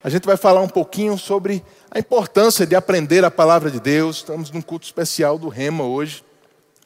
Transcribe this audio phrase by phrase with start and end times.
[0.00, 1.60] A gente vai falar um pouquinho sobre
[1.90, 4.18] a importância de aprender a palavra de Deus.
[4.18, 6.22] Estamos num culto especial do Rema hoje.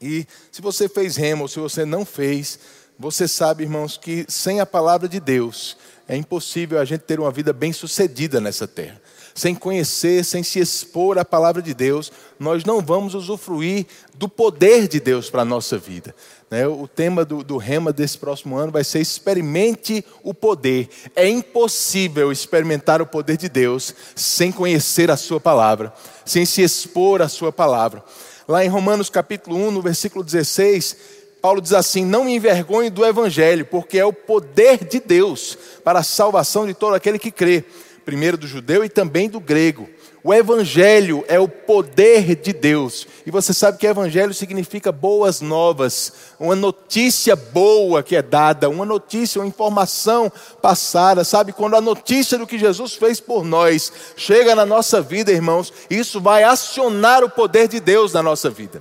[0.01, 2.59] E se você fez Rema ou se você não fez,
[2.99, 5.77] você sabe, irmãos, que sem a palavra de Deus
[6.09, 9.01] é impossível a gente ter uma vida bem-sucedida nessa terra.
[9.35, 14.89] Sem conhecer, sem se expor à palavra de Deus, nós não vamos usufruir do poder
[14.89, 16.15] de Deus para a nossa vida.
[16.53, 16.67] Né?
[16.67, 20.87] O tema do, do Rema desse próximo ano vai ser experimente o poder.
[21.17, 25.95] É impossível experimentar o poder de Deus sem conhecer a sua palavra,
[26.27, 28.05] sem se expor à sua palavra.
[28.47, 30.95] Lá em Romanos capítulo 1, no versículo 16,
[31.41, 36.01] Paulo diz assim: Não me envergonhe do evangelho, porque é o poder de Deus para
[36.01, 37.65] a salvação de todo aquele que crê,
[38.05, 39.89] primeiro do judeu e também do grego.
[40.25, 43.09] O Evangelho é o poder de Deus.
[43.27, 48.85] E você sabe que Evangelho significa boas novas, uma notícia boa que é dada, uma
[48.85, 50.31] notícia, uma informação
[50.61, 51.25] passada.
[51.25, 55.73] Sabe, quando a notícia do que Jesus fez por nós chega na nossa vida, irmãos,
[55.91, 58.81] isso vai acionar o poder de Deus na nossa vida.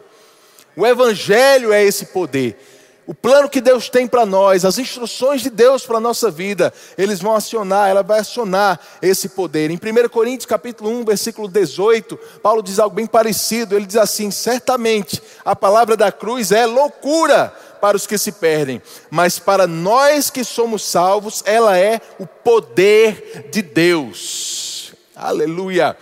[0.75, 2.57] O Evangelho é esse poder.
[3.07, 6.71] O plano que Deus tem para nós, as instruções de Deus para a nossa vida,
[6.97, 9.71] eles vão acionar, ela vai acionar esse poder.
[9.71, 13.75] Em 1 Coríntios capítulo 1, versículo 18, Paulo diz algo bem parecido.
[13.75, 18.79] Ele diz assim: certamente a palavra da cruz é loucura para os que se perdem,
[19.09, 24.93] mas para nós que somos salvos, ela é o poder de Deus.
[25.15, 25.97] Aleluia.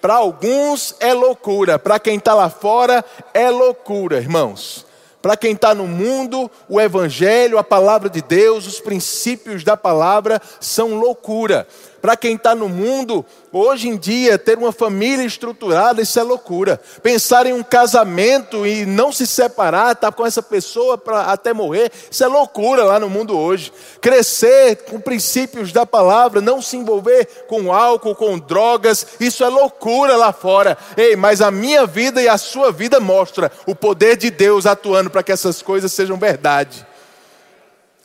[0.00, 4.86] Para alguns é loucura, para quem está lá fora é loucura, irmãos.
[5.24, 10.38] Para quem está no mundo, o Evangelho, a palavra de Deus, os princípios da palavra
[10.60, 11.66] são loucura.
[12.04, 16.78] Para quem está no mundo, hoje em dia, ter uma família estruturada, isso é loucura.
[17.02, 21.54] Pensar em um casamento e não se separar, estar tá com essa pessoa para até
[21.54, 23.72] morrer, isso é loucura lá no mundo hoje.
[24.02, 30.14] Crescer com princípios da palavra, não se envolver com álcool, com drogas, isso é loucura
[30.14, 30.76] lá fora.
[30.98, 35.08] Ei, mas a minha vida e a sua vida mostra o poder de Deus atuando
[35.08, 36.86] para que essas coisas sejam verdade.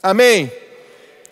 [0.02, 0.69] Amém?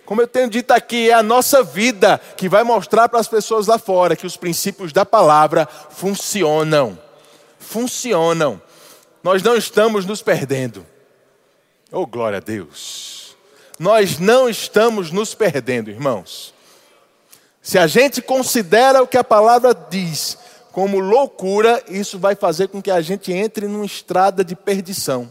[0.08, 3.68] Como eu tenho dito aqui, é a nossa vida que vai mostrar para as pessoas
[3.68, 6.98] lá fora que os princípios da palavra funcionam.
[7.60, 8.62] Funcionam.
[9.22, 10.88] Nós não estamos nos perdendo.
[11.92, 13.36] Oh, glória a Deus.
[13.78, 16.54] Nós não estamos nos perdendo, irmãos.
[17.62, 20.38] Se a gente considera o que a palavra diz
[20.72, 25.30] como loucura, isso vai fazer com que a gente entre numa estrada de perdição.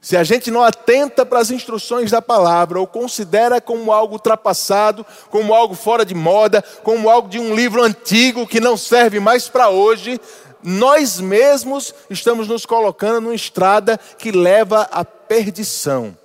[0.00, 5.04] Se a gente não atenta para as instruções da palavra, ou considera como algo ultrapassado,
[5.28, 9.48] como algo fora de moda, como algo de um livro antigo que não serve mais
[9.48, 10.18] para hoje,
[10.62, 16.16] nós mesmos estamos nos colocando numa estrada que leva à perdição.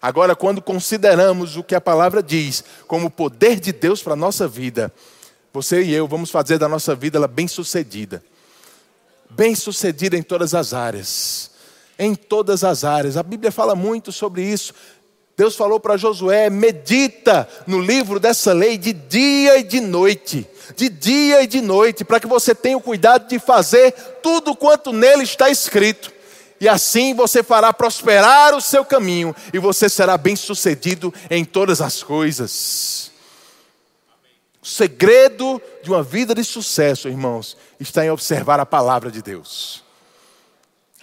[0.00, 4.46] Agora, quando consideramos o que a palavra diz como poder de Deus para a nossa
[4.46, 4.92] vida,
[5.52, 8.22] você e eu vamos fazer da nossa vida ela bem-sucedida.
[9.30, 11.53] Bem-sucedida em todas as áreas
[11.98, 13.16] em todas as áreas.
[13.16, 14.72] A Bíblia fala muito sobre isso.
[15.36, 20.46] Deus falou para Josué: medita no livro dessa lei de dia e de noite,
[20.76, 24.92] de dia e de noite, para que você tenha o cuidado de fazer tudo quanto
[24.92, 26.12] nele está escrito.
[26.60, 32.02] E assim você fará prosperar o seu caminho e você será bem-sucedido em todas as
[32.02, 33.10] coisas.
[34.62, 39.84] O segredo de uma vida de sucesso, irmãos, está em observar a palavra de Deus.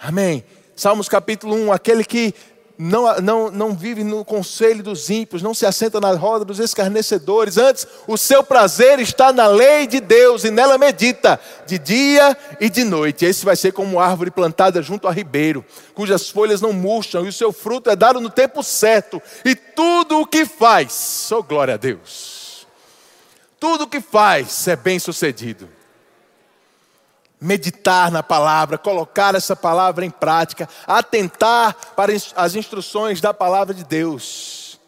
[0.00, 0.42] Amém.
[0.74, 2.34] Salmos capítulo 1, aquele que
[2.78, 7.58] não, não, não vive no conselho dos ímpios, não se assenta na roda dos escarnecedores,
[7.58, 12.68] antes o seu prazer está na lei de Deus e nela medita, de dia e
[12.70, 13.24] de noite.
[13.24, 17.32] Esse vai ser como árvore plantada junto a ribeiro, cujas folhas não murcham e o
[17.32, 21.76] seu fruto é dado no tempo certo, e tudo o que faz, oh glória a
[21.76, 22.66] Deus,
[23.60, 25.68] tudo o que faz é bem sucedido
[27.42, 33.84] meditar na palavra, colocar essa palavra em prática, atentar para as instruções da palavra de
[33.84, 34.80] Deus.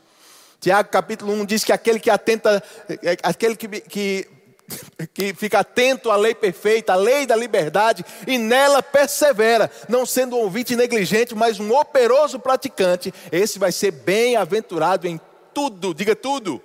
[0.60, 4.28] Tiago capítulo 1 diz que aquele que atenta, é, aquele que, que,
[5.12, 10.36] que fica atento à lei perfeita, à lei da liberdade, e nela persevera, não sendo
[10.36, 15.21] um ouvinte negligente, mas um operoso praticante, esse vai ser bem-aventurado em
[15.53, 16.62] tudo, diga tudo.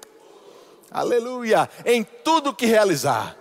[0.92, 1.69] Aleluia!
[1.85, 3.38] Em tudo que realizar.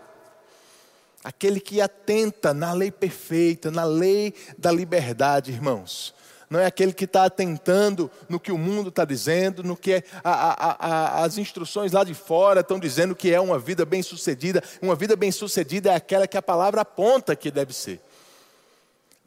[1.29, 6.15] Aquele que atenta na lei perfeita, na lei da liberdade, irmãos.
[6.49, 10.33] Não é aquele que está atentando no que o mundo está dizendo, no que a,
[10.33, 14.65] a, a, as instruções lá de fora estão dizendo que é uma vida bem-sucedida.
[14.81, 18.01] Uma vida bem-sucedida é aquela que a palavra aponta que deve ser.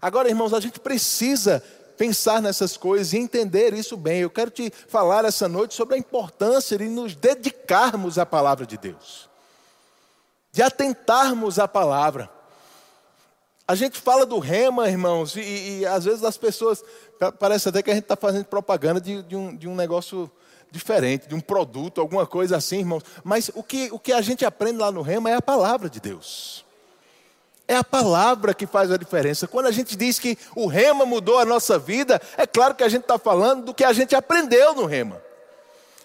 [0.02, 1.64] Agora, irmãos, a gente precisa
[2.00, 4.22] pensar nessas coisas e entender isso bem.
[4.22, 8.76] Eu quero te falar essa noite sobre a importância de nos dedicarmos à palavra de
[8.76, 9.30] Deus,
[10.52, 12.30] de atentarmos à palavra.
[13.68, 16.84] A gente fala do rema, irmãos, e, e às vezes as pessoas.
[17.40, 20.30] Parece até que a gente está fazendo propaganda de, de, um, de um negócio
[20.70, 23.04] diferente, de um produto, alguma coisa assim, irmãos.
[23.24, 26.00] Mas o que, o que a gente aprende lá no rema é a palavra de
[26.00, 26.66] Deus.
[27.68, 29.48] É a palavra que faz a diferença.
[29.48, 32.90] Quando a gente diz que o rema mudou a nossa vida, é claro que a
[32.90, 35.22] gente está falando do que a gente aprendeu no rema.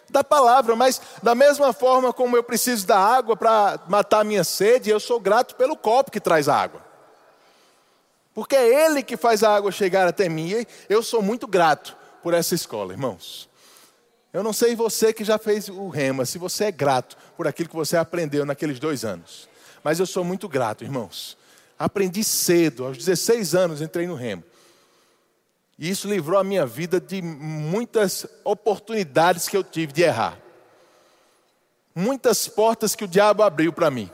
[0.09, 4.45] Da palavra, mas da mesma forma como eu preciso da água para matar a minha
[4.45, 6.81] sede, eu sou grato pelo copo que traz a água.
[8.33, 10.51] Porque é Ele que faz a água chegar até mim.
[10.51, 13.49] E eu sou muito grato por essa escola, irmãos.
[14.33, 17.71] Eu não sei você que já fez o rema, se você é grato por aquilo
[17.71, 19.49] que você aprendeu naqueles dois anos.
[19.83, 21.39] Mas eu sou muito grato, irmãos.
[21.79, 24.45] Aprendi cedo, aos 16 anos entrei no remo.
[25.79, 30.39] E isso livrou a minha vida de muitas oportunidades que eu tive de errar.
[31.95, 34.11] Muitas portas que o diabo abriu para mim.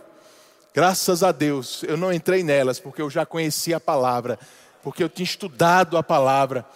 [0.75, 4.39] Graças a Deus, eu não entrei nelas, porque eu já conhecia a palavra,
[4.83, 6.67] porque eu tinha estudado a palavra.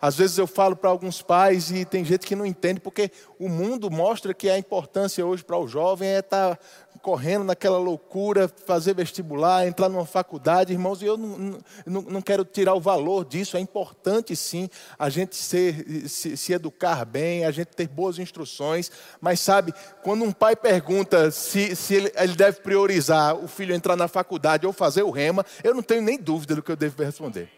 [0.00, 3.48] Às vezes eu falo para alguns pais e tem gente que não entende, porque o
[3.48, 6.64] mundo mostra que a importância hoje para o jovem é estar tá
[7.02, 12.44] correndo naquela loucura, fazer vestibular, entrar numa faculdade, irmãos, e eu não, não, não quero
[12.44, 17.50] tirar o valor disso, é importante sim a gente ser, se, se, educar bem, a
[17.50, 18.90] gente ter boas instruções,
[19.20, 23.96] mas sabe, quando um pai pergunta se, se ele, ele deve priorizar o filho entrar
[23.96, 27.02] na faculdade ou fazer o rema, eu não tenho nem dúvida do que eu devo
[27.02, 27.50] responder.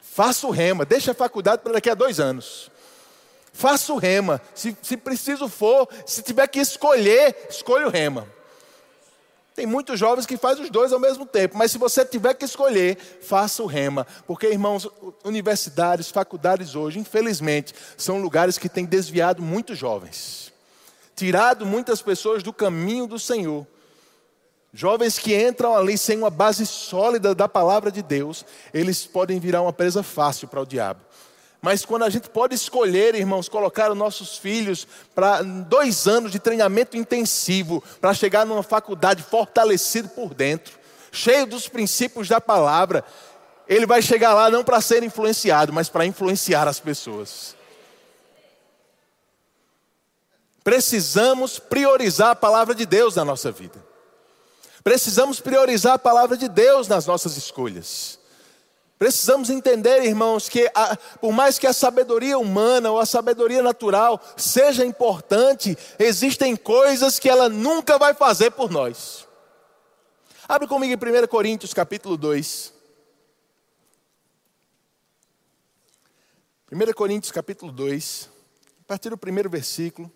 [0.00, 2.70] Faça o rema, deixa a faculdade para daqui a dois anos.
[3.52, 4.40] Faça o rema.
[4.54, 8.37] Se, se preciso for, se tiver que escolher, escolha o rema.
[9.58, 12.44] Tem muitos jovens que fazem os dois ao mesmo tempo, mas se você tiver que
[12.44, 14.06] escolher, faça o rema.
[14.24, 14.88] Porque, irmãos,
[15.24, 20.52] universidades, faculdades hoje, infelizmente, são lugares que têm desviado muitos jovens,
[21.16, 23.66] tirado muitas pessoas do caminho do Senhor.
[24.72, 29.62] Jovens que entram ali sem uma base sólida da palavra de Deus, eles podem virar
[29.62, 31.00] uma presa fácil para o diabo.
[31.60, 36.38] Mas quando a gente pode escolher, irmãos, colocar os nossos filhos para dois anos de
[36.38, 40.78] treinamento intensivo, para chegar numa faculdade fortalecido por dentro,
[41.10, 43.04] cheio dos princípios da palavra,
[43.66, 47.56] ele vai chegar lá não para ser influenciado, mas para influenciar as pessoas.
[50.62, 53.84] Precisamos priorizar a palavra de Deus na nossa vida.
[54.84, 58.17] Precisamos priorizar a palavra de Deus nas nossas escolhas.
[58.98, 64.20] Precisamos entender, irmãos, que a, por mais que a sabedoria humana ou a sabedoria natural
[64.36, 69.26] seja importante, existem coisas que ela nunca vai fazer por nós.
[70.48, 72.74] Abre comigo em 1 Coríntios capítulo 2.
[76.72, 78.28] 1 Coríntios capítulo 2,
[78.80, 80.12] a partir do primeiro versículo.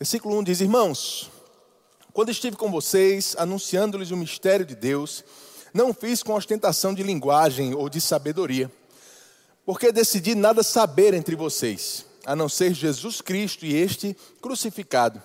[0.00, 1.30] Versículo 1 diz: Irmãos,
[2.14, 5.22] quando estive com vocês, anunciando-lhes o mistério de Deus,
[5.74, 8.72] não fiz com ostentação de linguagem ou de sabedoria,
[9.66, 15.22] porque decidi nada saber entre vocês, a não ser Jesus Cristo e este crucificado.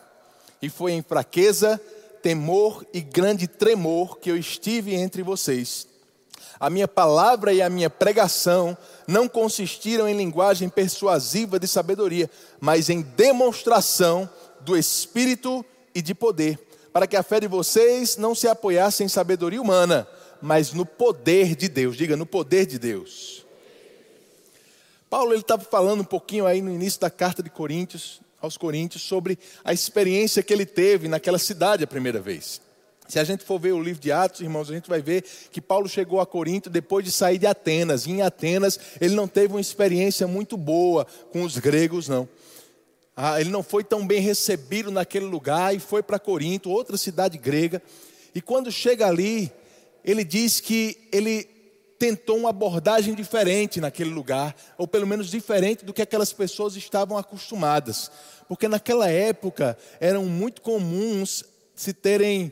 [0.61, 1.81] E foi em fraqueza,
[2.21, 5.87] temor e grande tremor que eu estive entre vocês.
[6.59, 8.77] A minha palavra e a minha pregação
[9.07, 12.29] não consistiram em linguagem persuasiva de sabedoria,
[12.59, 14.29] mas em demonstração
[14.65, 16.59] do Espírito e de poder,
[16.91, 20.07] para que a fé de vocês não se apoiasse em sabedoria humana,
[20.41, 21.95] mas no poder de Deus.
[21.95, 23.45] Diga, no poder de Deus.
[25.09, 29.03] Paulo ele estava falando um pouquinho aí no início da carta de Coríntios, aos Coríntios,
[29.03, 32.61] sobre a experiência que ele teve naquela cidade a primeira vez.
[33.07, 35.61] Se a gente for ver o livro de Atos, irmãos, a gente vai ver que
[35.61, 38.07] Paulo chegou a Corinto depois de sair de Atenas.
[38.07, 42.27] E em Atenas ele não teve uma experiência muito boa com os gregos, não.
[43.15, 47.37] Ah, ele não foi tão bem recebido naquele lugar e foi para Corinto, outra cidade
[47.37, 47.81] grega.
[48.33, 49.49] E quando chega ali,
[50.03, 51.45] ele diz que ele
[51.97, 57.17] tentou uma abordagem diferente naquele lugar, ou pelo menos diferente do que aquelas pessoas estavam
[57.17, 58.11] acostumadas.
[58.49, 62.51] Porque naquela época eram muito comuns se terem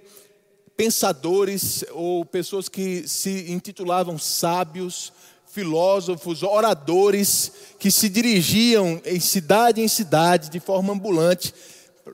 [0.75, 5.13] pensadores ou pessoas que se intitulavam sábios,
[5.53, 11.53] filósofos, oradores que se dirigiam em cidade em cidade de forma ambulante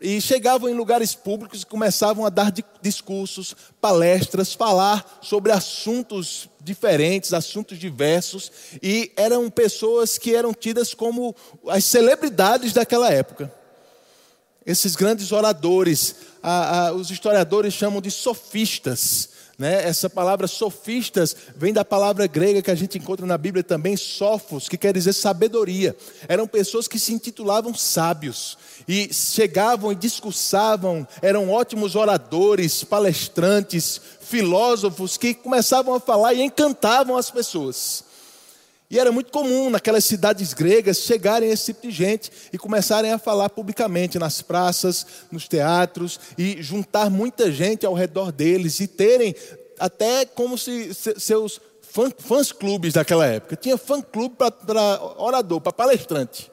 [0.01, 7.34] e chegavam em lugares públicos e começavam a dar discursos, palestras, falar sobre assuntos diferentes,
[7.34, 8.51] assuntos diversos,
[8.84, 11.36] e eram pessoas que eram tidas como
[11.67, 13.51] as celebridades daquela época.
[14.65, 19.38] esses grandes oradores, a, a, os historiadores chamam de sofistas.
[19.59, 19.85] Né?
[19.85, 24.69] Essa palavra sofistas vem da palavra grega que a gente encontra na Bíblia também, sofos,
[24.69, 25.93] que quer dizer sabedoria.
[26.29, 35.17] Eram pessoas que se intitulavam sábios e chegavam e discursavam, eram ótimos oradores, palestrantes, filósofos
[35.17, 38.08] que começavam a falar e encantavam as pessoas.
[38.91, 43.19] E era muito comum naquelas cidades gregas chegarem esse tipo de gente e começarem a
[43.19, 49.36] falar publicamente nas praças, nos teatros e juntar muita gente ao redor deles e terem
[49.77, 51.62] até como se seus
[52.17, 53.55] fãs clubes daquela época.
[53.55, 56.51] Tinha fã clube para orador, para palestrante.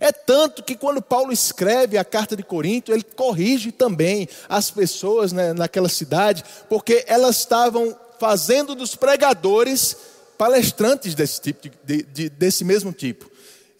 [0.00, 5.32] É tanto que quando Paulo escreve a carta de Corinto, ele corrige também as pessoas
[5.32, 9.96] né, naquela cidade, porque elas estavam fazendo dos pregadores
[10.36, 13.30] palestrantes desse, tipo de, de, desse mesmo tipo.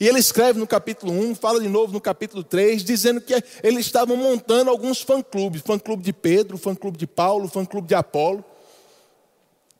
[0.02, 3.32] E ele escreve no capítulo 1, fala de novo no capítulo 3, dizendo que
[3.62, 8.44] eles estavam montando alguns fã-clubes: fã-clube de Pedro, fã-clube de Paulo, fã-clube de Apolo.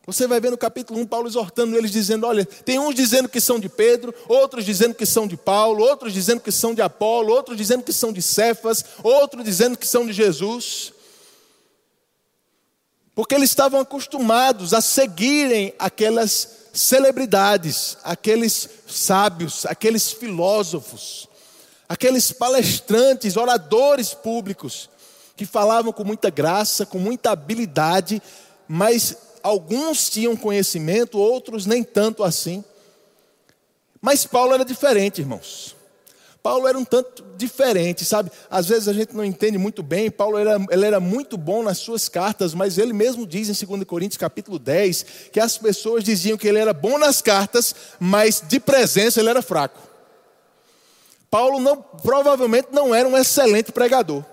[0.07, 3.41] Você vai ver no capítulo 1 Paulo exortando eles, dizendo: olha, tem uns dizendo que
[3.41, 7.33] são de Pedro, outros dizendo que são de Paulo, outros dizendo que são de Apolo,
[7.33, 10.93] outros dizendo que são de Cefas, outros dizendo que são de Jesus.
[13.15, 21.29] Porque eles estavam acostumados a seguirem aquelas celebridades, aqueles sábios, aqueles filósofos,
[21.89, 24.89] aqueles palestrantes, oradores públicos,
[25.37, 28.23] que falavam com muita graça, com muita habilidade,
[28.67, 32.65] mas alguns tinham conhecimento, outros nem tanto assim.
[34.01, 35.77] Mas Paulo era diferente, irmãos.
[36.43, 38.31] Paulo era um tanto diferente, sabe?
[38.51, 40.11] Às vezes a gente não entende muito bem.
[40.11, 43.85] Paulo era, ele era muito bom nas suas cartas, mas ele mesmo diz em 2
[43.85, 48.59] Coríntios capítulo 10 que as pessoas diziam que ele era bom nas cartas, mas de
[48.59, 49.79] presença ele era fraco.
[51.31, 54.25] Paulo não, provavelmente não era um excelente pregador.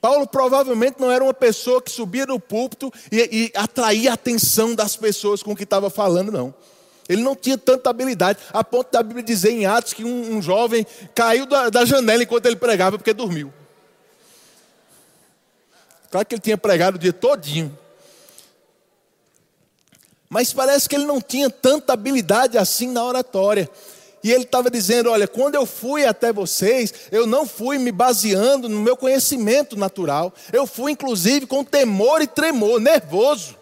[0.00, 4.74] Paulo provavelmente não era uma pessoa que subia no púlpito e, e atraía a atenção
[4.74, 6.54] das pessoas com o que estava falando, não.
[7.08, 10.42] Ele não tinha tanta habilidade, a ponto da Bíblia dizer em Atos que um, um
[10.42, 13.52] jovem caiu da, da, janela enquanto ele pregava porque dormiu.
[16.10, 17.76] Claro que ele tinha pregado o dia todinho.
[20.30, 23.68] Mas parece que ele não tinha tanta habilidade assim na oratória.
[24.22, 28.68] E ele estava dizendo: Olha, quando eu fui até vocês, eu não fui me baseando
[28.68, 30.32] no meu conhecimento natural.
[30.50, 33.56] Eu fui, inclusive, com temor e tremor, nervoso.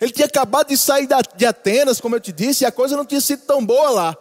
[0.00, 3.04] Ele tinha acabado de sair de Atenas, como eu te disse, e a coisa não
[3.04, 4.16] tinha sido tão boa lá.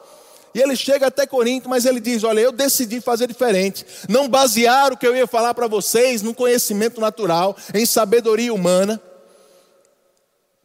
[0.53, 3.85] E ele chega até Corinto, mas ele diz: Olha, eu decidi fazer diferente.
[4.09, 9.01] Não basear o que eu ia falar para vocês num conhecimento natural, em sabedoria humana,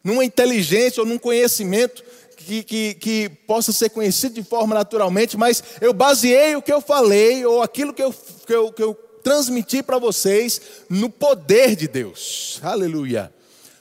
[0.03, 2.03] numa inteligência ou num conhecimento
[2.37, 6.81] que, que, que possa ser conhecido de forma naturalmente, mas eu baseei o que eu
[6.81, 11.89] falei, ou aquilo que eu, que eu, que eu transmiti para vocês, no poder de
[11.89, 12.59] Deus.
[12.63, 13.34] Aleluia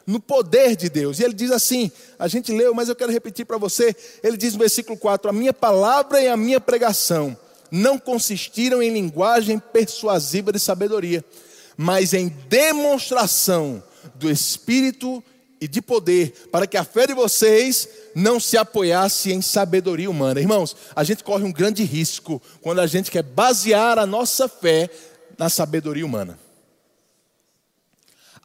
[0.06, 1.20] no poder de Deus.
[1.20, 3.96] E ele diz assim: a gente leu, mas eu quero repetir para você.
[4.24, 7.38] Ele diz no versículo 4: A minha palavra e a minha pregação
[7.72, 11.24] não consistiram em linguagem persuasiva de sabedoria,
[11.76, 13.84] mas em demonstração
[14.16, 15.24] do Espírito
[15.60, 20.42] e de poder, para que a fé de vocês não se apoiasse em sabedoria humana.
[20.42, 24.90] Irmãos, a gente corre um grande risco quando a gente quer basear a nossa fé
[25.38, 26.43] na sabedoria humana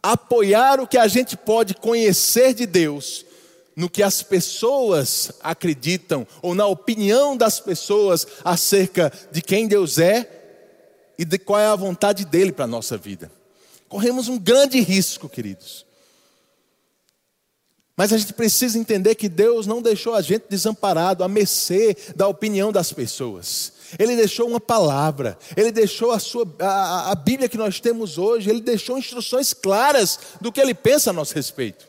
[0.01, 3.25] apoiar o que a gente pode conhecer de Deus
[3.75, 10.29] no que as pessoas acreditam ou na opinião das pessoas acerca de quem Deus é
[11.17, 13.31] e de qual é a vontade dele para a nossa vida.
[13.87, 15.85] Corremos um grande risco, queridos.
[17.95, 22.27] Mas a gente precisa entender que Deus não deixou a gente desamparado, a mercê da
[22.27, 23.73] opinião das pessoas.
[23.97, 28.49] Ele deixou uma palavra, ele deixou a, sua, a, a Bíblia que nós temos hoje,
[28.49, 31.87] ele deixou instruções claras do que ele pensa a nosso respeito.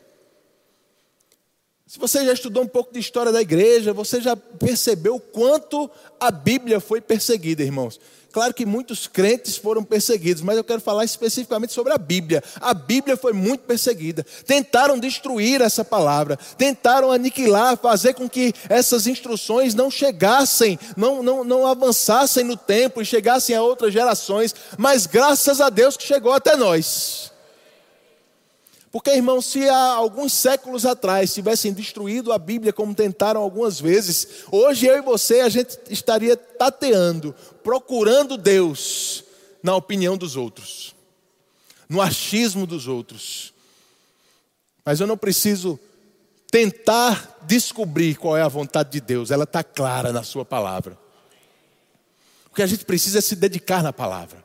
[1.91, 5.91] Se você já estudou um pouco de história da igreja, você já percebeu o quanto
[6.17, 7.99] a Bíblia foi perseguida, irmãos.
[8.31, 12.43] Claro que muitos crentes foram perseguidos, mas eu quero falar especificamente sobre a Bíblia.
[12.59, 14.25] A Bíblia foi muito perseguida.
[14.45, 21.43] Tentaram destruir essa palavra, tentaram aniquilar, fazer com que essas instruções não chegassem, não, não,
[21.43, 26.31] não avançassem no tempo e chegassem a outras gerações, mas graças a Deus que chegou
[26.31, 27.30] até nós.
[28.91, 34.43] Porque, irmão, se há alguns séculos atrás tivessem destruído a Bíblia como tentaram algumas vezes,
[34.51, 37.33] hoje eu e você a gente estaria tateando,
[37.63, 39.23] procurando Deus
[39.63, 40.93] na opinião dos outros,
[41.87, 43.53] no achismo dos outros.
[44.83, 45.79] Mas eu não preciso
[46.51, 50.99] tentar descobrir qual é a vontade de Deus, ela está clara na Sua palavra.
[52.51, 54.43] O que a gente precisa é se dedicar na palavra,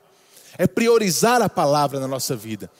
[0.57, 2.71] é priorizar a palavra na nossa vida.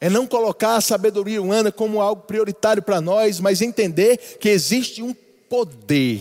[0.00, 5.02] É não colocar a sabedoria humana como algo prioritário para nós, mas entender que existe
[5.02, 5.14] um
[5.48, 6.20] poder,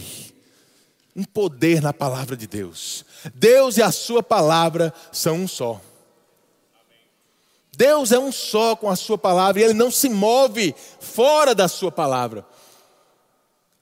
[1.16, 3.04] um poder na palavra de Deus.
[3.34, 5.82] Deus e a Sua palavra são um só.
[7.76, 11.68] Deus é um só com a Sua palavra e Ele não se move fora da
[11.68, 12.46] Sua palavra.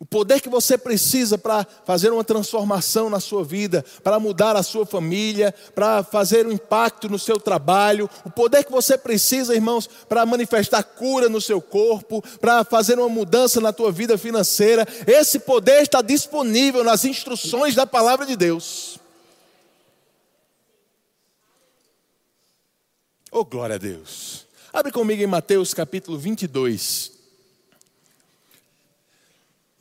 [0.04, 4.62] O poder que você precisa para fazer uma transformação na sua vida, para mudar a
[4.62, 9.88] sua família, para fazer um impacto no seu trabalho, o poder que você precisa, irmãos,
[10.10, 15.40] para manifestar cura no seu corpo, para fazer uma mudança na tua vida financeira, esse
[15.40, 19.00] poder está disponível nas instruções da palavra de Deus.
[23.32, 24.46] Oh, glória a Deus.
[24.74, 27.13] Abre comigo em Mateus capítulo 22.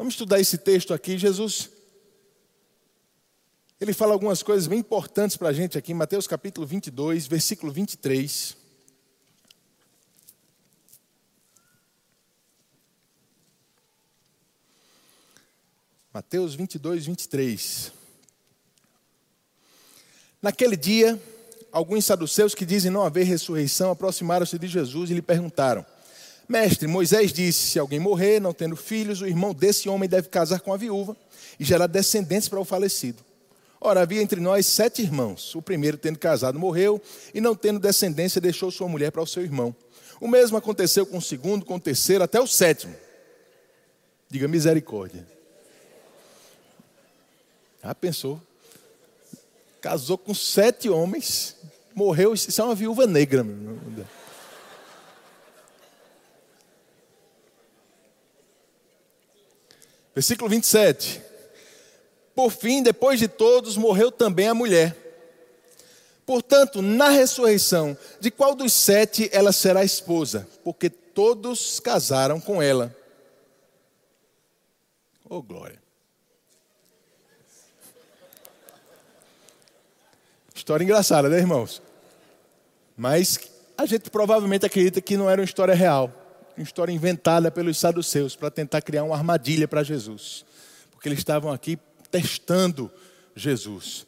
[0.03, 1.17] Vamos estudar esse texto aqui.
[1.17, 1.71] Jesus,
[3.81, 8.57] ele fala algumas coisas bem importantes para a gente aqui, Mateus capítulo 22, versículo 23.
[16.13, 17.93] Mateus 22, 23.
[20.43, 21.17] Naquele dia,
[21.71, 25.87] alguns saduceus que dizem não haver ressurreição aproximaram-se de Jesus e lhe perguntaram:
[26.53, 30.61] Mestre, Moisés disse: se alguém morrer, não tendo filhos, o irmão desse homem deve casar
[30.61, 31.17] com a viúva
[31.59, 33.25] e gerar descendentes para o falecido.
[33.81, 35.55] Ora, havia entre nós sete irmãos.
[35.55, 37.01] O primeiro, tendo casado, morreu
[37.33, 39.75] e, não tendo descendência, deixou sua mulher para o seu irmão.
[40.21, 42.95] O mesmo aconteceu com o segundo, com o terceiro, até o sétimo.
[44.29, 45.27] Diga misericórdia.
[47.83, 48.41] Ah, pensou?
[49.81, 51.57] Casou com sete homens,
[51.95, 53.43] morreu, isso é uma viúva negra.
[53.43, 54.22] Meu.
[60.14, 61.23] Versículo 27.
[62.35, 64.97] Por fim, depois de todos, morreu também a mulher.
[66.25, 70.49] Portanto, na ressurreição, de qual dos sete ela será esposa?
[70.62, 72.95] Porque todos casaram com ela.
[75.28, 75.81] Oh, glória.
[80.55, 81.83] História engraçada, né, irmãos?
[82.96, 83.40] Mas
[83.77, 86.22] a gente provavelmente acredita que não era uma história real
[86.57, 90.45] uma história inventada pelos saduceus para tentar criar uma armadilha para Jesus,
[90.91, 91.79] porque eles estavam aqui
[92.11, 92.91] testando
[93.35, 94.07] Jesus.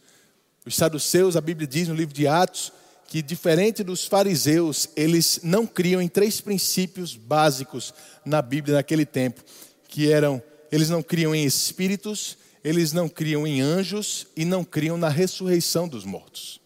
[0.65, 2.73] Os saduceus, a Bíblia diz no livro de Atos,
[3.07, 9.43] que diferente dos fariseus, eles não criam em três princípios básicos na Bíblia naquele tempo,
[9.89, 14.97] que eram, eles não criam em espíritos, eles não criam em anjos e não criam
[14.97, 16.61] na ressurreição dos mortos.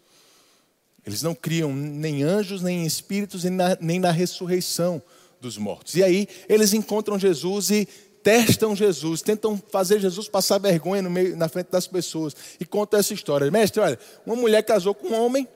[1.04, 5.02] Eles não criam nem anjos, nem em espíritos, nem na, nem na ressurreição
[5.40, 5.94] dos mortos.
[5.94, 7.88] E aí eles encontram Jesus e
[8.22, 12.34] testam Jesus, tentam fazer Jesus passar vergonha no meio, na frente das pessoas.
[12.60, 13.50] E contam essa história.
[13.50, 15.48] Mestre, olha, uma mulher casou com um homem,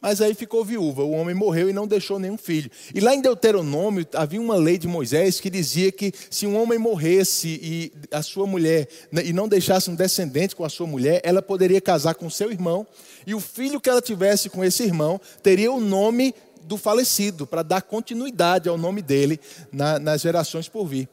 [0.00, 1.02] mas aí ficou viúva.
[1.02, 2.70] O homem morreu e não deixou nenhum filho.
[2.94, 6.78] E lá em Deuteronômio havia uma lei de Moisés que dizia que se um homem
[6.78, 11.20] morresse e a sua mulher né, e não deixasse um descendente com a sua mulher,
[11.24, 12.86] ela poderia casar com seu irmão
[13.26, 17.62] e o filho que ela tivesse com esse irmão teria o nome do falecido, para
[17.62, 21.08] dar continuidade ao nome dele na, nas gerações por vir.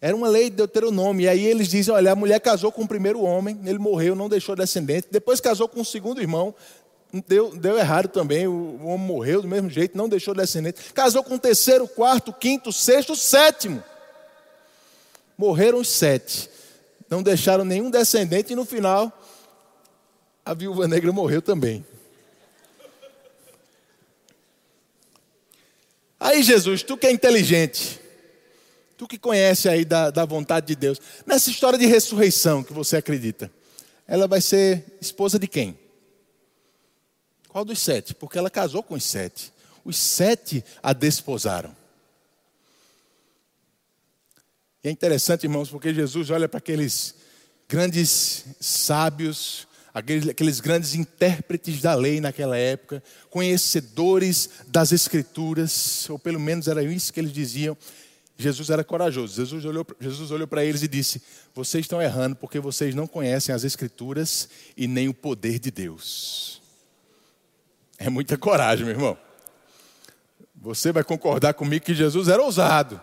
[0.00, 1.24] Era uma lei de Deuteronômio.
[1.24, 4.28] E aí eles dizem: olha, a mulher casou com o primeiro homem, ele morreu, não
[4.28, 5.08] deixou descendente.
[5.10, 6.54] Depois casou com o segundo irmão,
[7.26, 8.46] deu, deu errado também.
[8.46, 10.92] O, homem morreu do mesmo jeito, não deixou descendente.
[10.92, 13.82] Casou com o terceiro, quarto, quinto, sexto, sétimo.
[15.36, 16.50] Morreram os sete.
[17.08, 19.12] Não deixaram nenhum descendente e no final
[20.44, 21.84] a viúva negra morreu também.
[26.18, 28.00] Aí, Jesus, tu que é inteligente,
[28.96, 32.96] tu que conhece aí da, da vontade de Deus, nessa história de ressurreição que você
[32.96, 33.50] acredita,
[34.06, 35.78] ela vai ser esposa de quem?
[37.48, 38.14] Qual dos sete?
[38.14, 39.52] Porque ela casou com os sete.
[39.84, 41.74] Os sete a desposaram.
[44.82, 47.14] E é interessante, irmãos, porque Jesus olha para aqueles
[47.68, 49.65] grandes sábios,
[49.96, 56.82] aqueles, aqueles grandes intérpretes da lei naquela época, conhecedores das Escrituras, ou pelo menos era
[56.82, 57.74] isso que eles diziam.
[58.36, 59.34] Jesus era corajoso.
[59.34, 61.22] Jesus olhou, Jesus olhou para eles e disse:
[61.54, 66.60] Vocês estão errando porque vocês não conhecem as Escrituras e nem o poder de Deus.
[67.96, 69.18] É muita coragem, meu irmão.
[70.56, 73.00] Você vai concordar comigo que Jesus era ousado.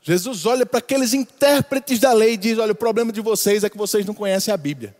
[0.00, 3.68] Jesus olha para aqueles intérpretes da lei e diz: Olha, o problema de vocês é
[3.68, 4.96] que vocês não conhecem a Bíblia.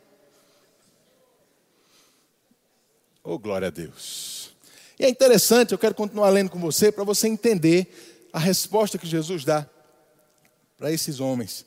[3.31, 4.53] Oh, glória a Deus.
[4.99, 9.07] E é interessante, eu quero continuar lendo com você para você entender a resposta que
[9.07, 9.69] Jesus dá
[10.79, 11.67] para esses homens.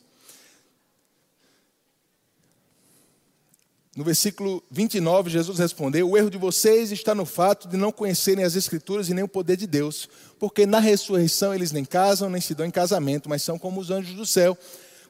[3.95, 8.43] No versículo 29, Jesus respondeu: O erro de vocês está no fato de não conhecerem
[8.43, 12.41] as Escrituras e nem o poder de Deus, porque na ressurreição eles nem casam, nem
[12.41, 14.57] se dão em casamento, mas são como os anjos do céu.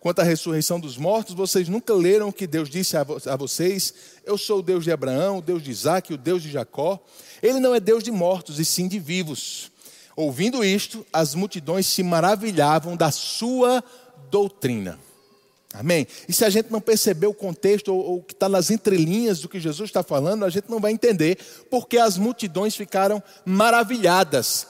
[0.02, 3.04] Quanto à ressurreição dos mortos, vocês nunca leram o que Deus disse a,
[3.36, 3.94] vocês:
[4.26, 7.00] Eu sou o Deus de Abraão, o Deus de Isaac, o Deus de Jacó.
[7.42, 9.72] Ele não é Deus de mortos, e sim de vivos.
[10.16, 13.84] Ouvindo isto, as multidões se maravilhavam da sua
[14.32, 14.98] doutrina.
[15.72, 16.08] Amém?
[16.28, 19.48] E se a gente não perceber o contexto ou, o que está nas entrelinhas do
[19.48, 21.38] que Jesus está falando, a gente não vai entender
[21.70, 24.66] porque as multidões ficaram maravilhadas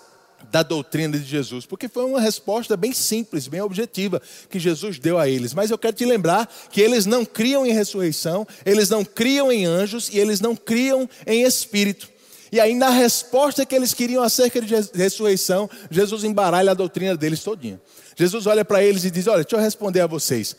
[0.49, 5.17] da doutrina de Jesus, porque foi uma resposta bem simples, bem objetiva que Jesus deu
[5.17, 5.53] a eles.
[5.53, 9.65] Mas eu quero te lembrar que eles não criam em ressurreição, eles não criam em
[9.65, 12.09] anjos e eles não criam em espírito.
[12.51, 17.41] E aí, na resposta que eles queriam acerca de ressurreição, Jesus embaralha a doutrina deles
[17.41, 17.79] todinha.
[18.15, 20.55] Jesus olha para eles e diz: Olha, deixa eu responder a vocês.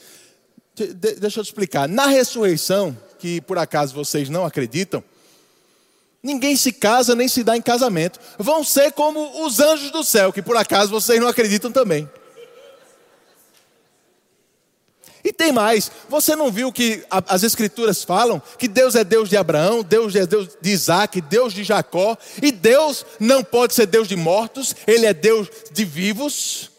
[0.75, 1.87] Deixa eu te explicar.
[1.87, 5.05] Na ressurreição, que por acaso vocês não acreditam,
[6.23, 8.21] ninguém se casa nem se dá em casamento.
[8.39, 12.09] Vão ser como os anjos do céu, que por acaso vocês não acreditam também.
[15.25, 19.37] E tem mais, você não viu que as escrituras falam que Deus é Deus de
[19.37, 24.09] Abraão, Deus é Deus de Isaac, Deus de Jacó, e Deus não pode ser Deus
[24.09, 26.73] de mortos, Ele é Deus de vivos.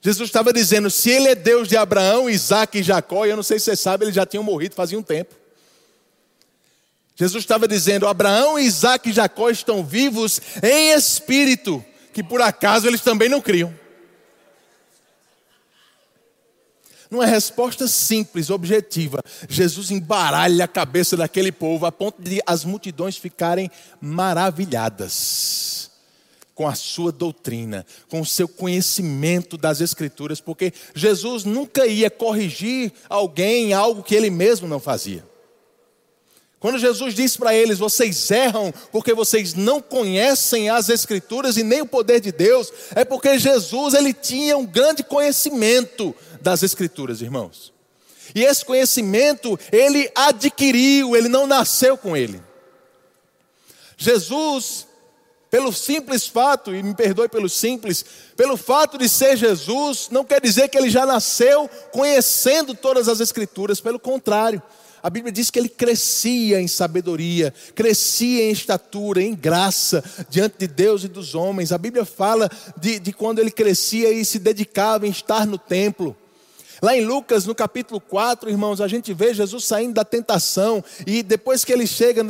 [0.00, 3.42] Jesus estava dizendo: se ele é Deus de Abraão, Isaac e Jacó, e eu não
[3.42, 5.34] sei se você sabe, eles já tinham morrido fazia um tempo.
[7.18, 13.00] Jesus estava dizendo: Abraão, Isaac e Jacó estão vivos em espírito, que por acaso eles
[13.00, 13.74] também não criam.
[17.10, 23.16] Numa resposta simples, objetiva, Jesus embaralha a cabeça daquele povo a ponto de as multidões
[23.16, 25.90] ficarem maravilhadas
[26.54, 32.92] com a sua doutrina, com o seu conhecimento das Escrituras, porque Jesus nunca ia corrigir
[33.08, 35.27] alguém algo que ele mesmo não fazia.
[36.60, 41.82] Quando Jesus disse para eles: Vocês erram porque vocês não conhecem as Escrituras e nem
[41.82, 47.72] o poder de Deus, é porque Jesus ele tinha um grande conhecimento das Escrituras, irmãos.
[48.34, 52.42] E esse conhecimento ele adquiriu, ele não nasceu com ele.
[53.96, 54.88] Jesus
[55.50, 58.04] pelo simples fato, e me perdoe pelo simples,
[58.36, 63.20] pelo fato de ser Jesus, não quer dizer que ele já nasceu conhecendo todas as
[63.20, 64.62] Escrituras, pelo contrário.
[65.02, 70.66] A Bíblia diz que ele crescia em sabedoria, crescia em estatura, em graça diante de
[70.66, 71.72] Deus e dos homens.
[71.72, 76.16] A Bíblia fala de, de quando ele crescia e se dedicava em estar no templo.
[76.80, 81.22] Lá em Lucas, no capítulo 4, irmãos, a gente vê Jesus saindo da tentação e
[81.22, 82.22] depois que ele chega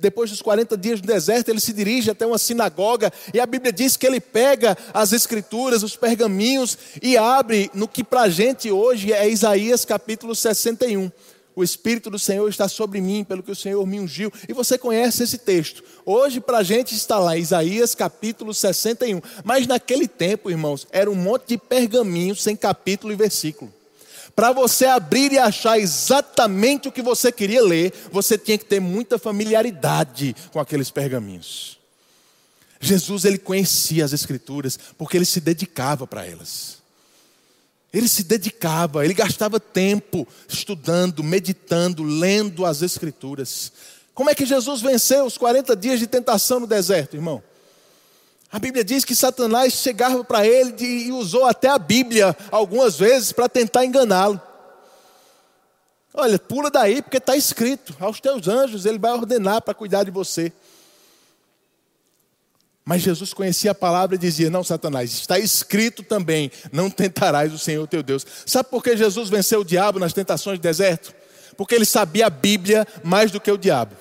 [0.00, 3.72] depois dos 40 dias no deserto, ele se dirige até uma sinagoga e a Bíblia
[3.72, 8.70] diz que ele pega as escrituras, os pergaminhos e abre no que para a gente
[8.70, 11.10] hoje é Isaías capítulo 61.
[11.58, 14.32] O Espírito do Senhor está sobre mim, pelo que o Senhor me ungiu.
[14.48, 15.82] E você conhece esse texto.
[16.06, 19.20] Hoje, para a gente, está lá, Isaías capítulo 61.
[19.42, 23.74] Mas naquele tempo, irmãos, era um monte de pergaminhos sem capítulo e versículo.
[24.36, 28.78] Para você abrir e achar exatamente o que você queria ler, você tinha que ter
[28.78, 31.76] muita familiaridade com aqueles pergaminhos.
[32.80, 36.78] Jesus ele conhecia as escrituras porque ele se dedicava para elas.
[37.92, 43.72] Ele se dedicava, ele gastava tempo estudando, meditando, lendo as escrituras.
[44.14, 47.42] Como é que Jesus venceu os 40 dias de tentação no deserto, irmão?
[48.50, 53.30] A Bíblia diz que Satanás chegava para ele e usou até a Bíblia algumas vezes
[53.30, 54.40] para tentar enganá-lo.
[56.14, 60.10] Olha, pula daí porque está escrito: aos teus anjos ele vai ordenar para cuidar de
[60.10, 60.52] você.
[62.88, 67.58] Mas Jesus conhecia a palavra e dizia: Não, Satanás, está escrito também: Não tentarás o
[67.58, 68.26] Senhor teu Deus.
[68.46, 71.14] Sabe por que Jesus venceu o diabo nas tentações do deserto?
[71.54, 73.94] Porque ele sabia a Bíblia mais do que o diabo.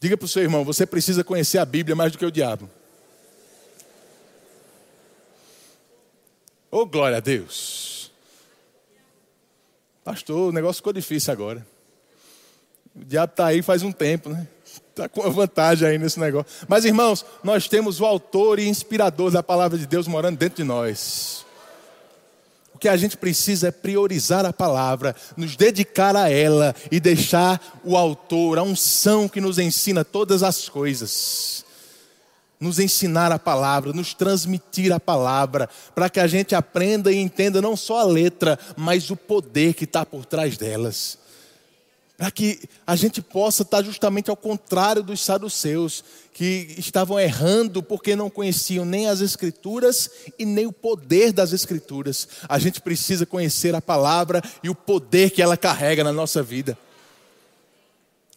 [0.00, 2.70] Diga para o seu irmão: você precisa conhecer a Bíblia mais do que o diabo.
[6.70, 8.10] Oh, glória a Deus.
[10.02, 11.66] Pastor, o negócio ficou difícil agora.
[12.94, 14.48] O diabo está aí faz um tempo, né?
[14.96, 16.50] Está com vantagem aí nesse negócio.
[16.66, 20.64] Mas, irmãos, nós temos o autor e inspirador da palavra de Deus morando dentro de
[20.64, 21.44] nós.
[22.72, 27.60] O que a gente precisa é priorizar a palavra, nos dedicar a ela e deixar
[27.84, 31.62] o autor, a unção que nos ensina todas as coisas.
[32.58, 37.60] Nos ensinar a palavra, nos transmitir a palavra, para que a gente aprenda e entenda
[37.60, 41.25] não só a letra, mas o poder que está por trás delas.
[42.16, 46.02] Para que a gente possa estar justamente ao contrário dos saduceus,
[46.32, 52.28] que estavam errando porque não conheciam nem as Escrituras e nem o poder das Escrituras.
[52.48, 56.76] A gente precisa conhecer a palavra e o poder que ela carrega na nossa vida.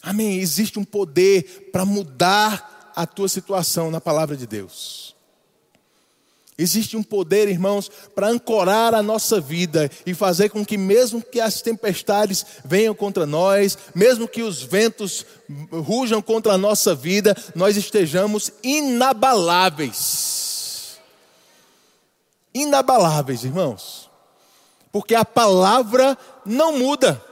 [0.01, 0.39] Amém.
[0.39, 5.08] Existe um poder para mudar a tua situação na palavra de Deus.
[6.61, 11.39] Existe um poder, irmãos, para ancorar a nossa vida e fazer com que, mesmo que
[11.39, 15.25] as tempestades venham contra nós, mesmo que os ventos
[15.71, 20.99] rujam contra a nossa vida, nós estejamos inabaláveis.
[22.53, 24.09] Inabaláveis, irmãos,
[24.91, 27.23] porque a palavra não muda.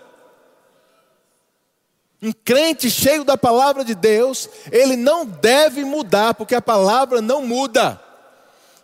[2.22, 7.46] Um crente cheio da palavra de Deus, ele não deve mudar, porque a palavra não
[7.46, 8.07] muda.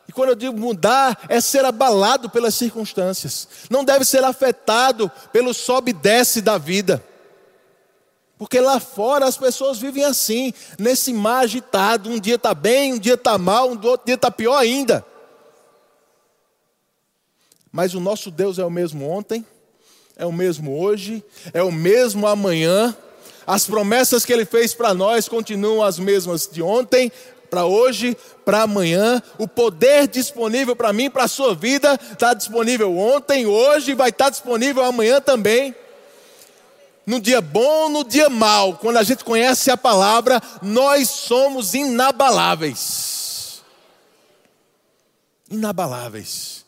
[0.08, 3.48] E quando eu digo mudar, é ser abalado pelas circunstâncias.
[3.70, 7.04] Não deve ser afetado pelo sobe e desce da vida.
[8.38, 12.10] Porque lá fora as pessoas vivem assim, nesse mar agitado.
[12.10, 15.06] Um dia está bem, um dia está mal, um outro dia está pior ainda.
[17.72, 19.46] Mas o nosso Deus é o mesmo ontem,
[20.16, 22.96] é o mesmo hoje, é o mesmo amanhã.
[23.48, 27.12] As promessas que ele fez para nós continuam as mesmas de ontem,
[27.54, 29.22] para hoje, para amanhã.
[29.38, 34.26] O poder disponível para mim, para a sua vida, está disponível ontem, hoje, vai estar
[34.26, 35.76] tá disponível amanhã também.
[37.06, 43.62] No dia bom, no dia mal, quando a gente conhece a palavra, nós somos inabaláveis.
[45.48, 46.66] Inabaláveis.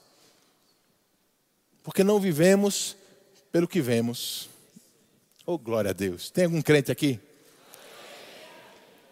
[1.82, 2.96] Porque não vivemos
[3.52, 4.50] pelo que vemos.
[5.48, 6.30] Oh, glória a Deus.
[6.30, 7.20] Tem algum crente aqui?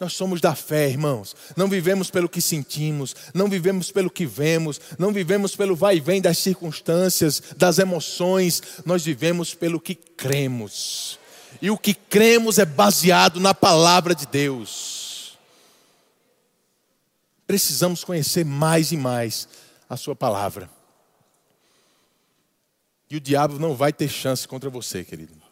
[0.04, 1.34] Nós somos da fé, irmãos.
[1.56, 6.02] Não vivemos pelo que sentimos, não vivemos pelo que vemos, não vivemos pelo vai e
[6.02, 8.62] vem das circunstâncias, das emoções.
[8.86, 11.18] Nós vivemos pelo que cremos.
[11.62, 15.39] E o que cremos é baseado na palavra de Deus.
[17.48, 19.48] Precisamos conhecer mais e mais
[19.89, 20.70] a Sua palavra.
[23.10, 25.43] E o diabo não vai ter chance contra você, querido.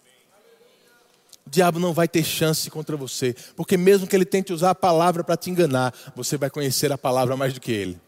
[1.52, 5.22] Diabo não vai ter chance contra você, porque mesmo que ele tente usar a palavra
[5.22, 8.00] para te enganar, você vai conhecer a palavra mais do que ele.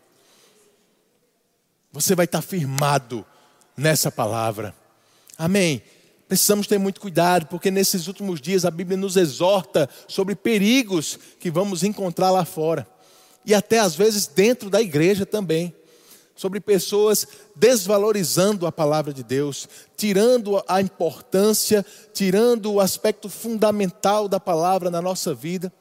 [1.92, 3.26] Você vai estar firmado
[3.76, 4.74] nessa palavra.
[5.38, 5.84] Amém.
[6.26, 11.52] Precisamos ter muito cuidado, porque nesses últimos dias a Bíblia nos exorta sobre perigos que
[11.52, 12.88] vamos encontrar lá fora,
[13.46, 15.76] e até às vezes dentro da igreja também
[16.36, 24.40] sobre pessoas desvalorizando a palavra de Deus, tirando a importância, tirando o aspecto fundamental da
[24.40, 25.72] palavra na nossa vida,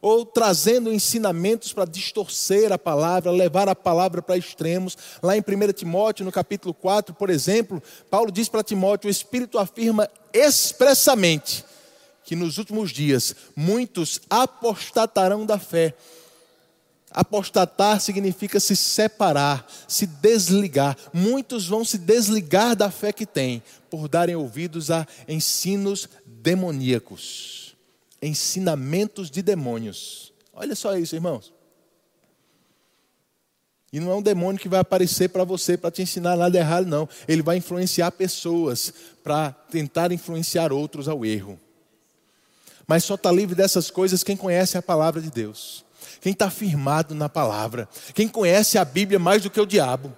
[0.00, 4.96] ou trazendo ensinamentos para distorcer a palavra, levar a palavra para extremos.
[5.22, 9.58] Lá em 1 Timóteo, no capítulo 4, por exemplo, Paulo diz para Timóteo: o Espírito
[9.58, 11.64] afirma expressamente
[12.24, 15.94] que nos últimos dias muitos apostatarão da fé
[17.10, 20.96] Apostatar significa se separar, se desligar.
[21.12, 27.74] Muitos vão se desligar da fé que têm por darem ouvidos a ensinos demoníacos,
[28.20, 30.34] ensinamentos de demônios.
[30.52, 31.52] Olha só isso, irmãos.
[33.90, 36.86] E não é um demônio que vai aparecer para você para te ensinar nada errado,
[36.86, 37.08] não.
[37.26, 38.92] Ele vai influenciar pessoas
[39.24, 41.58] para tentar influenciar outros ao erro.
[42.86, 45.87] Mas só está livre dessas coisas quem conhece a palavra de Deus
[46.20, 50.12] quem está firmado na palavra, quem conhece a Bíblia mais do que o diabo.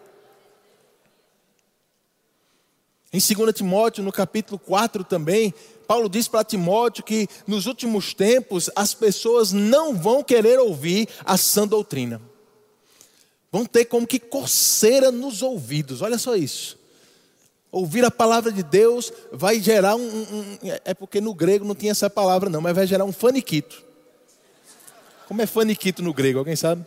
[3.12, 5.52] Em 2 Timóteo, no capítulo 4 também,
[5.86, 11.36] Paulo diz para Timóteo que nos últimos tempos as pessoas não vão querer ouvir a
[11.36, 12.22] sã doutrina.
[13.50, 16.78] Vão ter como que coceira nos ouvidos, olha só isso.
[17.72, 21.90] Ouvir a palavra de Deus vai gerar um, um, É porque no grego não tinha
[21.90, 23.89] essa palavra, não, mas vai gerar um faniquito.
[25.30, 26.84] Como é faniquito no grego, alguém sabe?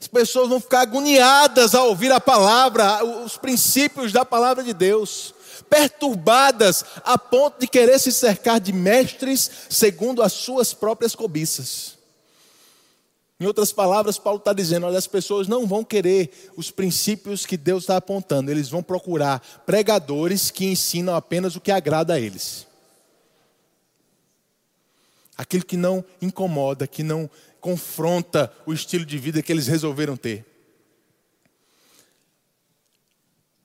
[0.00, 5.34] As pessoas vão ficar agoniadas ao ouvir a palavra, os princípios da palavra de Deus,
[5.68, 11.98] perturbadas a ponto de querer se cercar de mestres segundo as suas próprias cobiças.
[13.40, 17.56] Em outras palavras, Paulo está dizendo: olha, as pessoas não vão querer os princípios que
[17.56, 22.67] Deus está apontando, eles vão procurar pregadores que ensinam apenas o que agrada a eles
[25.38, 30.44] aquilo que não incomoda, que não confronta o estilo de vida que eles resolveram ter.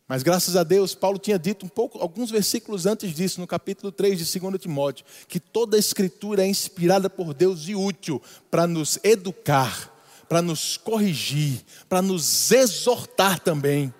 [0.08, 3.92] Mas graças a Deus, Paulo tinha dito um pouco, alguns versículos antes disso, no capítulo
[3.92, 8.68] 3 de 2 Timóteo, que toda a escritura é inspirada por Deus e útil para
[8.68, 9.92] nos educar,
[10.30, 13.92] para nos corrigir, para nos exortar também.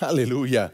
[0.00, 0.72] Aleluia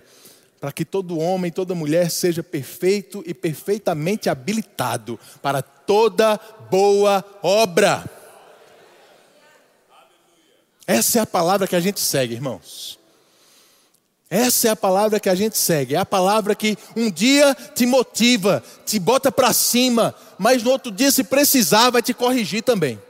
[0.63, 6.39] para que todo homem toda mulher seja perfeito e perfeitamente habilitado para toda
[6.71, 8.05] boa obra.
[10.87, 12.97] Essa é a palavra que a gente segue, irmãos.
[14.31, 15.97] Essa é a palavra que a gente segue.
[15.97, 20.93] É a palavra que um dia te motiva, te bota para cima, mas no outro
[20.93, 23.03] dia, se precisar, vai te corrigir também.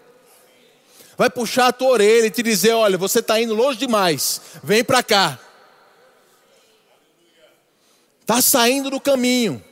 [1.18, 4.82] Vai puxar a tua orelha e te dizer: olha, você está indo longe demais, vem
[4.82, 5.38] para cá.
[8.22, 9.62] Está saindo do caminho.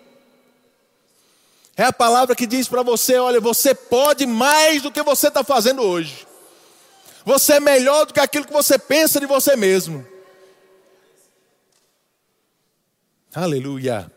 [1.76, 5.42] É a palavra que diz para você: olha, você pode mais do que você está
[5.42, 6.26] fazendo hoje.
[7.24, 10.06] Você é melhor do que aquilo que você pensa de você mesmo.
[13.34, 14.10] Aleluia.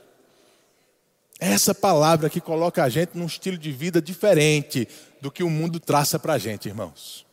[1.40, 4.88] Essa palavra que coloca a gente num estilo de vida diferente
[5.22, 7.26] do que o mundo traça para a gente, irmãos.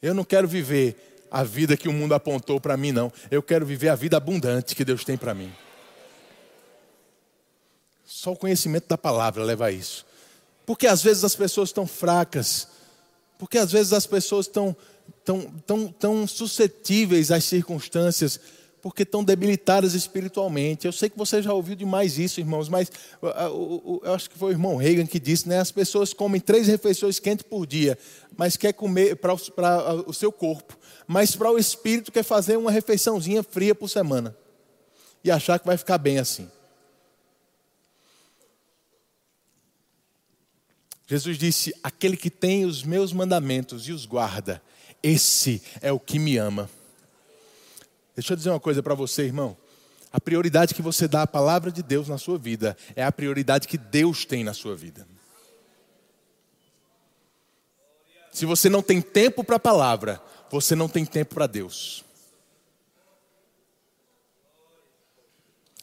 [0.00, 3.12] Eu não quero viver a vida que o mundo apontou para mim, não.
[3.30, 5.52] Eu quero viver a vida abundante que Deus tem para mim.
[8.16, 10.06] Só o conhecimento da palavra leva a isso.
[10.64, 12.68] Porque às vezes as pessoas estão fracas,
[13.36, 14.74] porque às vezes as pessoas estão
[15.24, 18.38] tão, tão, tão suscetíveis às circunstâncias
[18.80, 20.86] porque estão debilitadas espiritualmente.
[20.86, 22.88] Eu sei que você já ouviu demais isso, irmãos, mas
[23.20, 25.58] eu acho que foi o irmão Reagan que disse, né?
[25.58, 27.98] As pessoas comem três refeições quentes por dia,
[28.36, 33.42] mas quer comer para o seu corpo, mas para o espírito quer fazer uma refeiçãozinha
[33.42, 34.36] fria por semana
[35.24, 36.48] e achar que vai ficar bem assim.
[41.06, 44.62] Jesus disse: Aquele que tem os meus mandamentos e os guarda,
[45.02, 46.70] esse é o que me ama.
[48.16, 49.56] Deixa eu dizer uma coisa para você, irmão.
[50.12, 53.66] A prioridade que você dá à palavra de Deus na sua vida é a prioridade
[53.66, 55.06] que Deus tem na sua vida.
[58.32, 62.04] Se você não tem tempo para a palavra, você não tem tempo para Deus.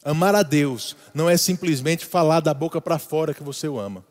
[0.03, 4.03] Amar a Deus não é simplesmente falar da boca para fora que você o ama.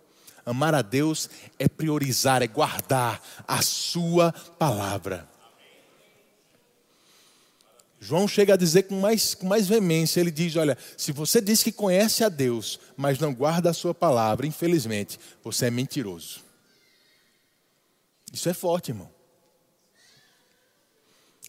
[0.50, 5.28] Amar a Deus é priorizar, é guardar a sua palavra.
[8.00, 11.62] João chega a dizer com mais, com mais veemência: ele diz, Olha, se você diz
[11.62, 16.40] que conhece a Deus, mas não guarda a sua palavra, infelizmente, você é mentiroso.
[18.32, 19.10] Isso é forte, irmão.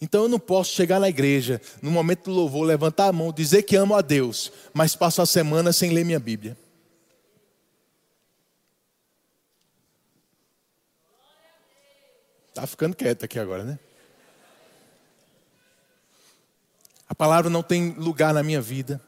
[0.01, 3.63] Então eu não posso chegar na igreja, no momento do louvor, levantar a mão, dizer
[3.63, 6.57] que amo a Deus, mas passo a semana sem ler minha Bíblia.
[12.51, 13.79] Está ficando quieto aqui agora, né?
[17.07, 19.01] A palavra não tem lugar na minha vida.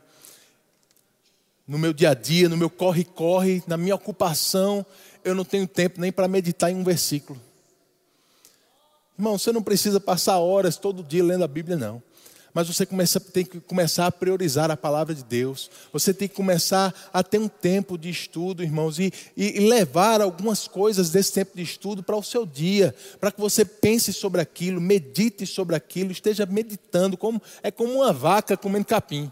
[1.68, 4.86] No meu dia a dia, no meu corre-corre, na minha ocupação,
[5.24, 7.40] eu não tenho tempo nem para meditar em um versículo.
[9.18, 12.02] Irmão, você não precisa passar horas todo dia lendo a Bíblia, não
[12.54, 15.72] mas você começa, tem que começar a priorizar a palavra de Deus.
[15.92, 20.68] Você tem que começar a ter um tempo de estudo, irmãos, e, e levar algumas
[20.68, 24.80] coisas desse tempo de estudo para o seu dia, para que você pense sobre aquilo,
[24.80, 29.32] medite sobre aquilo, esteja meditando, como é como uma vaca comendo capim,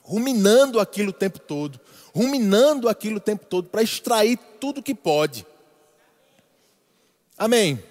[0.00, 1.80] ruminando aquilo o tempo todo,
[2.14, 5.44] ruminando aquilo o tempo todo, para extrair tudo que pode.
[7.36, 7.82] Amém.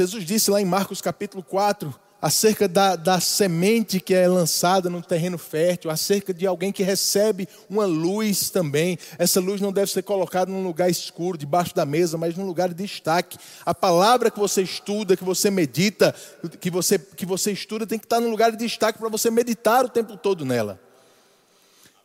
[0.00, 5.02] Jesus disse lá em Marcos capítulo 4, acerca da, da semente que é lançada no
[5.02, 8.98] terreno fértil, acerca de alguém que recebe uma luz também.
[9.18, 12.70] Essa luz não deve ser colocada num lugar escuro, debaixo da mesa, mas num lugar
[12.70, 13.36] de destaque.
[13.62, 16.14] A palavra que você estuda, que você medita,
[16.58, 19.84] que você, que você estuda, tem que estar num lugar de destaque para você meditar
[19.84, 20.80] o tempo todo nela.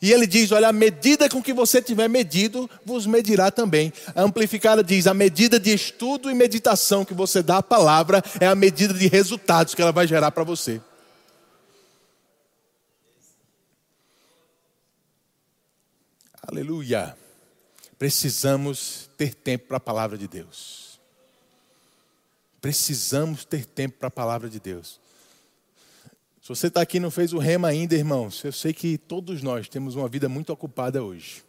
[0.06, 3.92] E ele diz: Olha, a medida com que você tiver medido, vos medirá também.
[4.14, 8.46] A amplificada diz: A medida de estudo e meditação que você dá à palavra é
[8.46, 10.80] a medida de resultados que ela vai gerar para você.
[16.44, 17.18] Aleluia.
[17.98, 21.00] Precisamos ter tempo para a palavra de Deus.
[22.62, 25.00] Precisamos ter tempo para a palavra de Deus.
[26.46, 29.42] Se você está aqui e não fez o rema ainda, irmãos, eu sei que todos
[29.42, 31.44] nós temos uma vida muito ocupada hoje.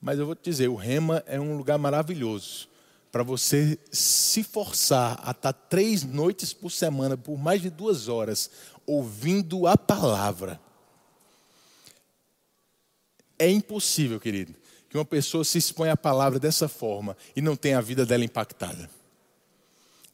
[0.00, 2.70] Mas eu vou te dizer, o rema é um lugar maravilhoso
[3.10, 8.08] para você se forçar a estar tá três noites por semana, por mais de duas
[8.08, 8.50] horas,
[8.86, 10.58] ouvindo a palavra.
[13.38, 14.54] É impossível, querido,
[14.88, 18.24] que uma pessoa se exponha à palavra dessa forma e não tenha a vida dela
[18.24, 18.88] impactada.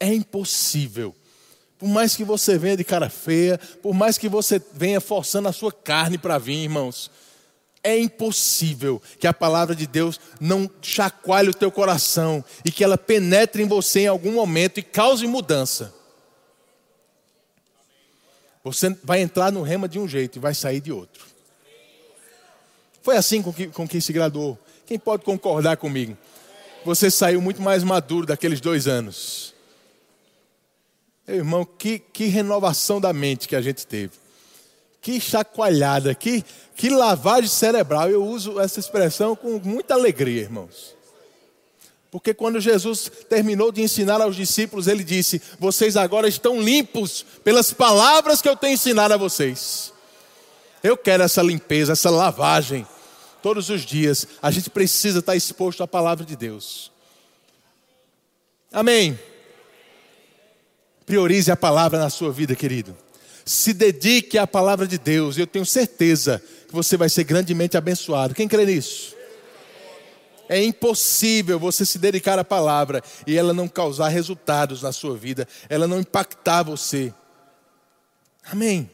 [0.00, 1.14] É impossível.
[1.78, 5.52] Por mais que você venha de cara feia, por mais que você venha forçando a
[5.52, 7.10] sua carne para vir, irmãos,
[7.82, 12.98] é impossível que a palavra de Deus não chacoalhe o teu coração e que ela
[12.98, 15.94] penetre em você em algum momento e cause mudança.
[18.64, 21.24] Você vai entrar no rema de um jeito e vai sair de outro.
[23.02, 24.58] Foi assim com que, com que se graduou.
[24.84, 26.16] Quem pode concordar comigo?
[26.84, 29.54] Você saiu muito mais maduro daqueles dois anos.
[31.28, 34.12] Meu irmão, que, que renovação da mente que a gente teve.
[35.02, 36.42] Que chacoalhada, que,
[36.74, 38.08] que lavagem cerebral.
[38.08, 40.96] Eu uso essa expressão com muita alegria, irmãos.
[42.10, 47.74] Porque quando Jesus terminou de ensinar aos discípulos, ele disse: Vocês agora estão limpos pelas
[47.74, 49.92] palavras que eu tenho ensinado a vocês.
[50.82, 52.86] Eu quero essa limpeza, essa lavagem
[53.42, 54.26] todos os dias.
[54.40, 56.90] A gente precisa estar exposto à palavra de Deus.
[58.72, 59.18] Amém.
[61.08, 62.94] Priorize a palavra na sua vida, querido.
[63.42, 65.38] Se dedique à palavra de Deus.
[65.38, 68.34] Eu tenho certeza que você vai ser grandemente abençoado.
[68.34, 69.16] Quem crê nisso?
[70.50, 75.48] É impossível você se dedicar à palavra e ela não causar resultados na sua vida,
[75.70, 77.10] ela não impactar você.
[78.44, 78.90] Amém.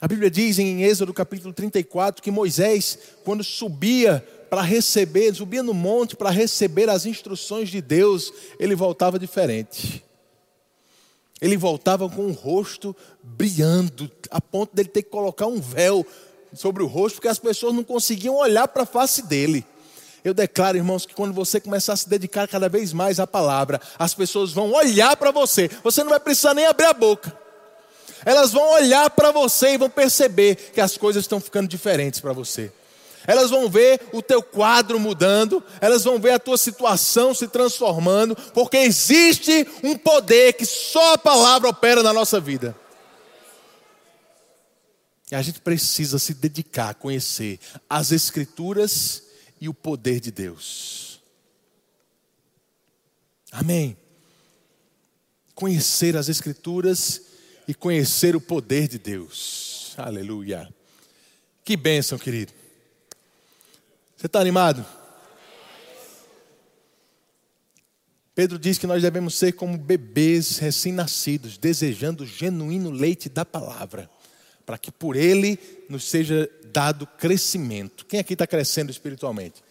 [0.00, 5.72] A Bíblia diz em Êxodo capítulo 34 que Moisés, quando subia para receber, subia no
[5.72, 10.04] monte para receber as instruções de Deus, ele voltava diferente.
[11.40, 16.04] Ele voltava com o rosto brilhando, a ponto dele ter que colocar um véu
[16.52, 19.64] sobre o rosto, porque as pessoas não conseguiam olhar para a face dele.
[20.22, 23.80] Eu declaro, irmãos, que quando você começar a se dedicar cada vez mais à palavra,
[23.98, 25.70] as pessoas vão olhar para você.
[25.82, 27.34] Você não vai precisar nem abrir a boca.
[28.26, 32.34] Elas vão olhar para você e vão perceber que as coisas estão ficando diferentes para
[32.34, 32.70] você.
[33.26, 38.34] Elas vão ver o teu quadro mudando, elas vão ver a tua situação se transformando,
[38.54, 42.76] porque existe um poder que só a palavra opera na nossa vida.
[45.30, 49.22] E a gente precisa se dedicar a conhecer as Escrituras
[49.60, 51.20] e o poder de Deus.
[53.52, 53.96] Amém.
[55.54, 57.22] Conhecer as Escrituras
[57.68, 59.94] e conhecer o poder de Deus.
[59.96, 60.72] Aleluia.
[61.64, 62.59] Que bênção, querido.
[64.20, 64.84] Você está animado?
[68.34, 74.10] Pedro diz que nós devemos ser como bebês recém-nascidos, desejando o genuíno leite da palavra,
[74.66, 75.58] para que por ele
[75.88, 78.04] nos seja dado crescimento.
[78.04, 79.64] Quem aqui está crescendo espiritualmente?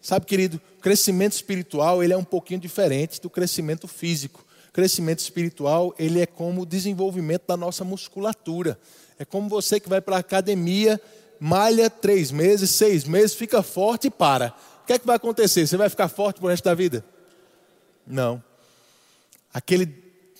[0.00, 4.42] Sabe, querido, crescimento espiritual ele é um pouquinho diferente do crescimento físico
[4.78, 8.78] crescimento espiritual, ele é como o desenvolvimento da nossa musculatura.
[9.18, 11.00] É como você que vai para a academia,
[11.40, 14.54] malha três meses, seis meses, fica forte e para.
[14.82, 15.66] O que é que vai acontecer?
[15.66, 17.04] Você vai ficar forte por resto da vida?
[18.06, 18.42] Não.
[19.52, 19.92] Aquele,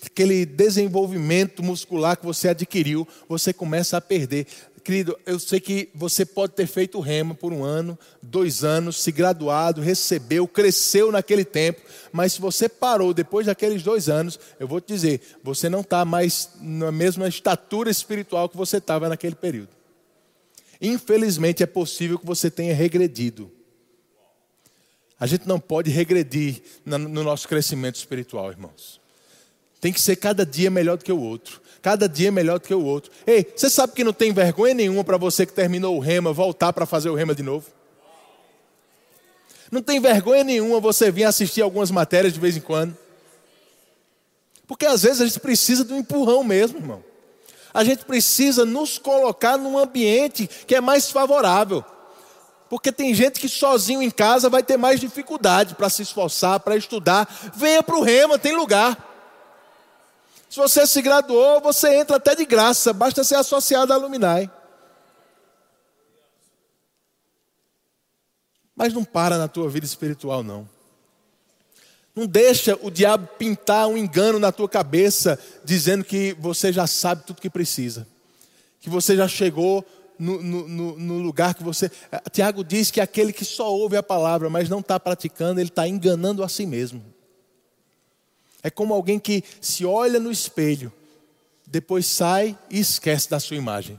[0.03, 4.47] aquele desenvolvimento muscular que você adquiriu, você começa a perder.
[4.83, 9.11] Querido, eu sei que você pode ter feito rema por um ano, dois anos, se
[9.11, 11.81] graduado, recebeu, cresceu naquele tempo,
[12.11, 16.03] mas se você parou depois daqueles dois anos, eu vou te dizer, você não está
[16.05, 19.78] mais na mesma estatura espiritual que você estava naquele período.
[20.81, 23.51] Infelizmente é possível que você tenha regredido.
[25.19, 29.01] A gente não pode regredir no nosso crescimento espiritual, irmãos.
[29.81, 31.61] Tem que ser cada dia melhor do que o outro.
[31.81, 33.11] Cada dia melhor do que o outro.
[33.27, 36.71] Ei, você sabe que não tem vergonha nenhuma para você que terminou o rema voltar
[36.71, 37.67] para fazer o rema de novo?
[39.71, 42.97] Não tem vergonha nenhuma você vir assistir algumas matérias de vez em quando.
[44.67, 47.03] Porque às vezes a gente precisa de um empurrão mesmo, irmão.
[47.73, 51.83] A gente precisa nos colocar num ambiente que é mais favorável.
[52.69, 56.77] Porque tem gente que sozinho em casa vai ter mais dificuldade para se esforçar, para
[56.77, 57.27] estudar.
[57.55, 59.05] Venha para o rema, tem lugar.
[60.49, 64.49] Se você se graduou, você entra até de graça, basta ser associado à Luminai.
[68.75, 70.78] Mas não para na tua vida espiritual, não.
[72.19, 77.23] Não deixa o diabo pintar um engano na tua cabeça, dizendo que você já sabe
[77.23, 78.05] tudo que precisa,
[78.81, 79.85] que você já chegou
[80.19, 81.89] no, no, no lugar que você.
[82.29, 85.87] Tiago diz que aquele que só ouve a palavra, mas não está praticando, ele está
[85.87, 87.01] enganando a si mesmo.
[88.61, 90.91] É como alguém que se olha no espelho,
[91.65, 93.97] depois sai e esquece da sua imagem.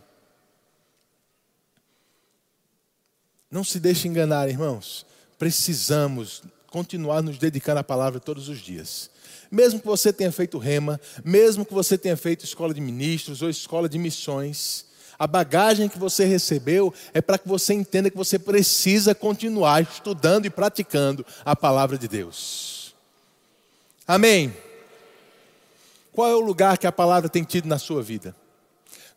[3.51, 5.07] Não se deixe enganar, irmãos.
[5.39, 9.11] Precisamos continuar nos dedicando à palavra todos os dias.
[9.51, 13.51] Mesmo que você tenha feito rema, mesmo que você tenha feito escola de ministros ou
[13.51, 14.87] escola de missões,
[15.19, 20.47] a bagagem que você recebeu é para que você entenda que você precisa continuar estudando
[20.47, 22.95] e praticando a palavra de Deus.
[24.07, 24.57] Amém.
[26.13, 28.35] Qual é o lugar que a palavra tem tido na sua vida?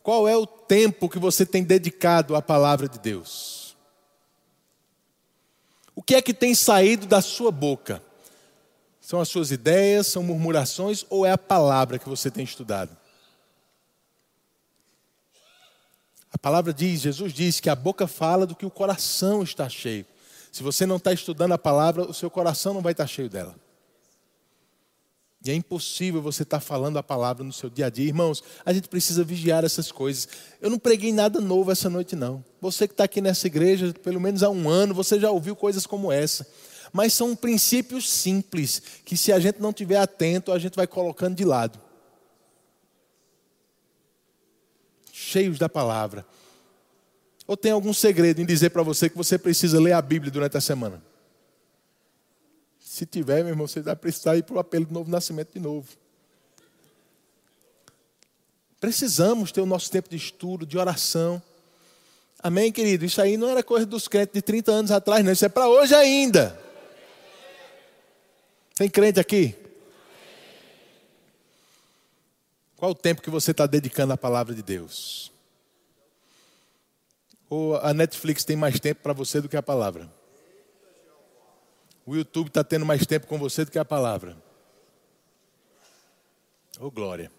[0.02, 3.63] Qual é o tempo que você tem dedicado à palavra de Deus?
[5.94, 8.02] O que é que tem saído da sua boca?
[9.00, 12.96] São as suas ideias, são murmurações ou é a palavra que você tem estudado?
[16.32, 20.04] A palavra diz, Jesus diz que a boca fala do que o coração está cheio.
[20.50, 23.54] Se você não está estudando a palavra, o seu coração não vai estar cheio dela.
[25.44, 28.06] E é impossível você estar falando a palavra no seu dia a dia.
[28.06, 30.26] Irmãos, a gente precisa vigiar essas coisas.
[30.58, 32.42] Eu não preguei nada novo essa noite, não.
[32.62, 35.86] Você que está aqui nessa igreja, pelo menos há um ano, você já ouviu coisas
[35.86, 36.46] como essa.
[36.90, 41.36] Mas são princípios simples, que se a gente não estiver atento, a gente vai colocando
[41.36, 41.78] de lado.
[45.12, 46.24] Cheios da palavra.
[47.46, 50.56] Ou tem algum segredo em dizer para você que você precisa ler a Bíblia durante
[50.56, 51.02] a semana?
[52.94, 55.58] Se tiver, meu irmão, você vai precisar ir para o apelo do novo nascimento de
[55.58, 55.88] novo.
[58.80, 61.42] Precisamos ter o nosso tempo de estudo, de oração.
[62.38, 63.04] Amém, querido?
[63.04, 65.32] Isso aí não era coisa dos crentes de 30 anos atrás, não.
[65.32, 66.56] Isso é para hoje ainda.
[68.76, 69.56] Tem crente aqui?
[72.76, 75.32] Qual o tempo que você está dedicando à palavra de Deus?
[77.50, 80.08] Ou a Netflix tem mais tempo para você do que a palavra?
[82.06, 84.36] O YouTube está tendo mais tempo com você do que a palavra.
[86.78, 87.30] Ô oh, glória.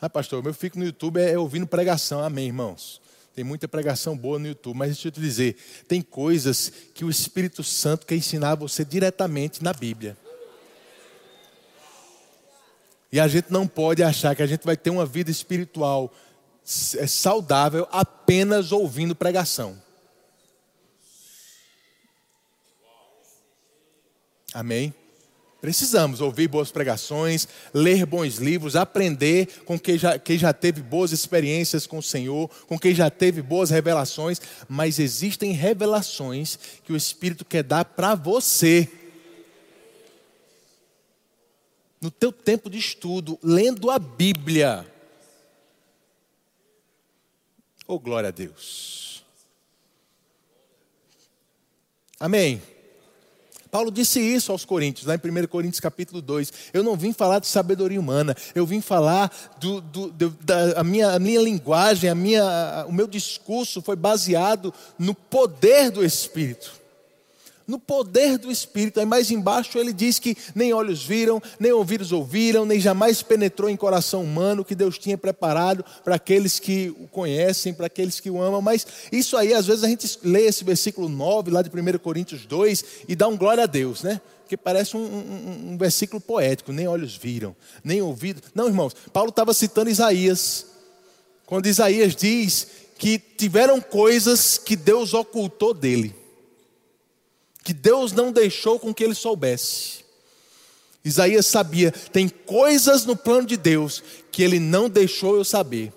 [0.00, 2.24] Ah, pastor, eu fico no YouTube é, ouvindo pregação.
[2.24, 3.00] Amém, irmãos.
[3.34, 5.56] Tem muita pregação boa no YouTube, mas deixa eu te dizer,
[5.86, 10.16] tem coisas que o Espírito Santo quer ensinar a você diretamente na Bíblia.
[13.12, 16.12] E a gente não pode achar que a gente vai ter uma vida espiritual
[16.96, 19.80] é, saudável apenas ouvindo pregação.
[24.52, 24.94] Amém?
[25.62, 31.12] Precisamos ouvir boas pregações, ler bons livros, aprender com quem já, quem já teve boas
[31.12, 36.96] experiências com o Senhor, com quem já teve boas revelações, mas existem revelações que o
[36.96, 38.90] Espírito quer dar para você.
[42.00, 44.84] No teu tempo de estudo, lendo a Bíblia.
[47.86, 49.24] Oh, glória a Deus.
[52.18, 52.60] Amém.
[53.72, 56.52] Paulo disse isso aos Coríntios, lá em 1 Coríntios capítulo 2.
[56.74, 60.84] Eu não vim falar de sabedoria humana, eu vim falar do, do, do, da a
[60.84, 66.81] minha, a minha linguagem, a minha, o meu discurso foi baseado no poder do Espírito
[67.66, 69.00] no poder do Espírito.
[69.00, 73.70] Aí mais embaixo ele diz que nem olhos viram, nem ouvidos ouviram, nem jamais penetrou
[73.70, 78.30] em coração humano que Deus tinha preparado para aqueles que o conhecem, para aqueles que
[78.30, 78.62] o amam.
[78.62, 82.46] Mas isso aí, às vezes a gente lê esse versículo 9 lá de 1 Coríntios
[82.46, 84.20] 2 e dá um glória a Deus, né?
[84.40, 88.42] Porque parece um, um, um versículo poético, nem olhos viram, nem ouvidos.
[88.54, 90.66] Não, irmãos, Paulo estava citando Isaías.
[91.46, 92.66] Quando Isaías diz
[92.98, 96.21] que tiveram coisas que Deus ocultou dele
[97.62, 100.02] que Deus não deixou com que ele soubesse.
[101.04, 105.92] Isaías sabia, tem coisas no plano de Deus que ele não deixou eu saber.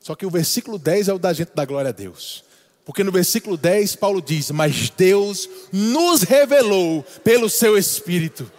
[0.00, 2.44] Só que o versículo 10 é o da gente da glória a Deus.
[2.84, 8.50] Porque no versículo 10 Paulo diz: Mas Deus nos revelou pelo seu Espírito.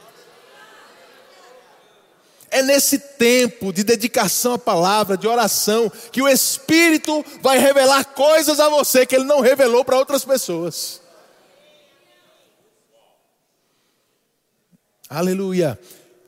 [2.50, 8.60] É nesse tempo de dedicação à palavra, de oração, que o Espírito vai revelar coisas
[8.60, 11.02] a você que ele não revelou para outras pessoas.
[15.16, 15.80] Aleluia.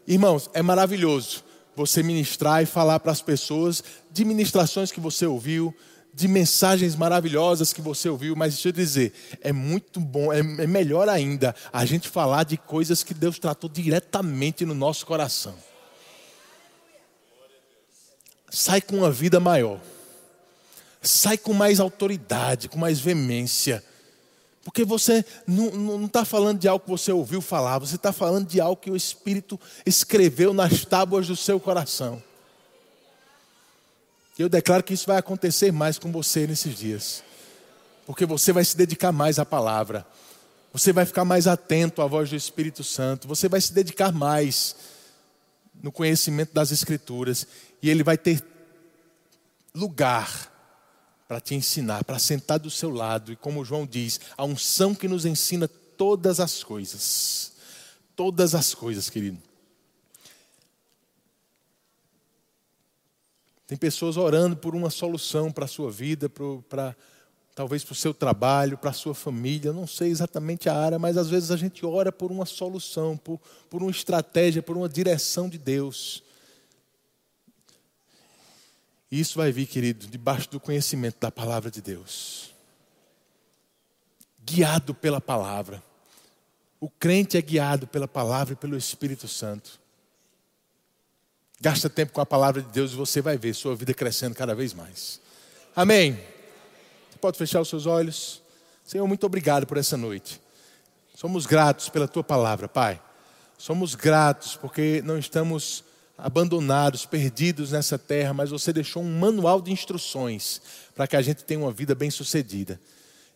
[0.08, 1.44] Irmãos, é maravilhoso
[1.76, 5.76] você ministrar e falar para as pessoas de ministrações que você ouviu,
[6.14, 9.12] de mensagens maravilhosas que você ouviu, mas deixa eu dizer,
[9.42, 13.70] é muito bom, é, é melhor ainda a gente falar de coisas que Deus tratou
[13.70, 15.56] diretamente no nosso coração.
[18.50, 19.82] Sai com uma vida maior,
[21.02, 23.84] sai com mais autoridade, com mais veemência
[24.68, 28.60] porque você não está falando de algo que você ouviu falar, você está falando de
[28.60, 32.22] algo que o Espírito escreveu nas tábuas do seu coração.
[34.38, 37.24] Eu declaro que isso vai acontecer mais com você nesses dias,
[38.06, 40.06] porque você vai se dedicar mais à palavra,
[40.74, 44.76] você vai ficar mais atento à voz do Espírito Santo, você vai se dedicar mais
[45.82, 47.48] no conhecimento das Escrituras,
[47.82, 48.44] e ele vai ter
[49.74, 50.57] lugar
[51.28, 55.08] para te ensinar, para sentar do seu lado, e como João diz, a unção que
[55.08, 57.54] nos ensina todas as coisas.
[58.16, 59.38] Todas as coisas, querido.
[63.68, 66.96] Tem pessoas orando por uma solução para a sua vida, para
[67.54, 71.18] talvez para o seu trabalho, para a sua família, não sei exatamente a área, mas
[71.18, 75.50] às vezes a gente ora por uma solução, por, por uma estratégia, por uma direção
[75.50, 76.24] de Deus.
[79.12, 82.54] E isso vai vir, querido, debaixo do conhecimento da palavra de Deus.
[84.44, 85.82] Guiado pela palavra.
[86.80, 89.80] O crente é guiado pela palavra e pelo Espírito Santo.
[91.60, 94.54] Gasta tempo com a palavra de Deus e você vai ver sua vida crescendo cada
[94.54, 95.20] vez mais.
[95.76, 96.14] Amém.
[97.10, 98.44] Você pode fechar os seus olhos.
[98.84, 100.40] Senhor, muito obrigado por essa noite.
[101.16, 103.02] Somos gratos pela tua palavra, Pai.
[103.58, 105.84] Somos gratos porque não estamos
[106.18, 110.62] abandonados, perdidos nessa terra, mas você deixou um manual de instruções
[110.96, 112.80] para que a gente tenha uma vida bem-sucedida.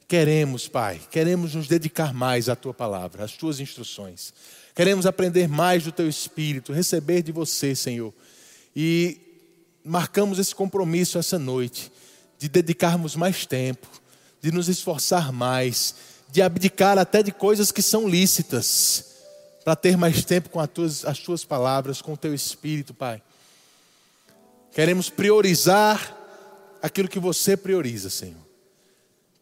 [0.07, 4.33] Queremos, Pai, queremos nos dedicar mais à tua palavra, às tuas instruções.
[4.75, 8.13] Queremos aprender mais do teu espírito, receber de você, Senhor.
[8.75, 9.19] E
[9.83, 11.91] marcamos esse compromisso essa noite
[12.37, 13.87] de dedicarmos mais tempo,
[14.41, 15.95] de nos esforçar mais,
[16.31, 19.10] de abdicar até de coisas que são lícitas,
[19.63, 23.21] para ter mais tempo com as tuas, as tuas palavras, com o teu espírito, Pai.
[24.71, 26.17] Queremos priorizar
[26.81, 28.41] aquilo que você prioriza, Senhor.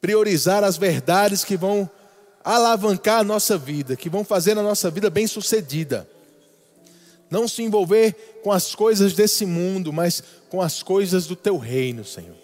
[0.01, 1.89] Priorizar as verdades que vão
[2.43, 6.09] alavancar a nossa vida, que vão fazer a nossa vida bem sucedida.
[7.29, 12.03] Não se envolver com as coisas desse mundo, mas com as coisas do teu reino,
[12.03, 12.35] Senhor.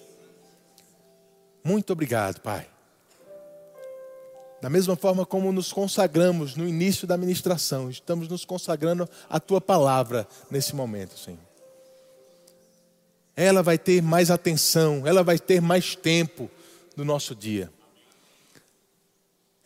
[1.64, 2.68] Muito obrigado, Pai.
[4.62, 9.62] Da mesma forma como nos consagramos no início da ministração, estamos nos consagrando à tua
[9.62, 11.40] palavra nesse momento, Senhor.
[13.36, 16.50] Ela vai ter mais atenção, ela vai ter mais tempo
[16.96, 17.70] no nosso dia.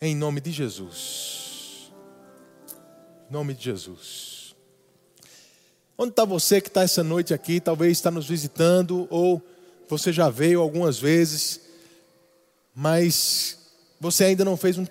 [0.00, 1.92] Em nome de Jesus.
[3.28, 4.56] Em nome de Jesus.
[5.96, 7.60] Onde está você que está essa noite aqui?
[7.60, 9.40] Talvez está nos visitando, ou
[9.88, 11.60] você já veio algumas vezes,
[12.74, 13.59] mas
[14.00, 14.84] você ainda não fez um